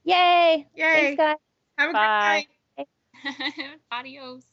[0.04, 0.68] Yay!
[0.74, 0.94] Yay!
[0.94, 1.36] Thanks, guys.
[1.80, 2.46] Have a Bye.
[2.76, 2.88] great
[3.24, 3.80] night.
[3.92, 4.44] adios.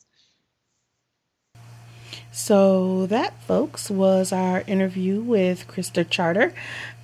[2.30, 6.54] So, that, folks, was our interview with Christa Charter,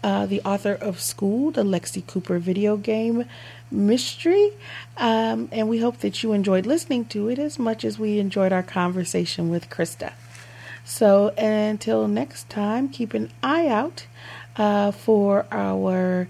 [0.05, 3.24] uh, the author of Schooled, the Lexy Cooper video game
[3.69, 4.53] mystery.
[4.97, 8.53] Um, and we hope that you enjoyed listening to it as much as we enjoyed
[8.53, 10.12] our conversation with Christa.
[10.85, 14.07] So, until next time, keep an eye out
[14.57, 16.28] uh, for our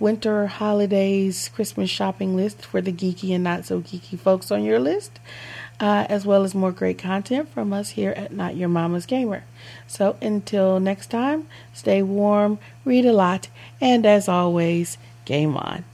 [0.00, 4.78] winter holidays Christmas shopping list for the geeky and not so geeky folks on your
[4.78, 5.18] list,
[5.80, 9.44] uh, as well as more great content from us here at Not Your Mama's Gamer.
[9.86, 13.48] So until next time, stay warm, read a lot,
[13.80, 15.84] and as always, game on.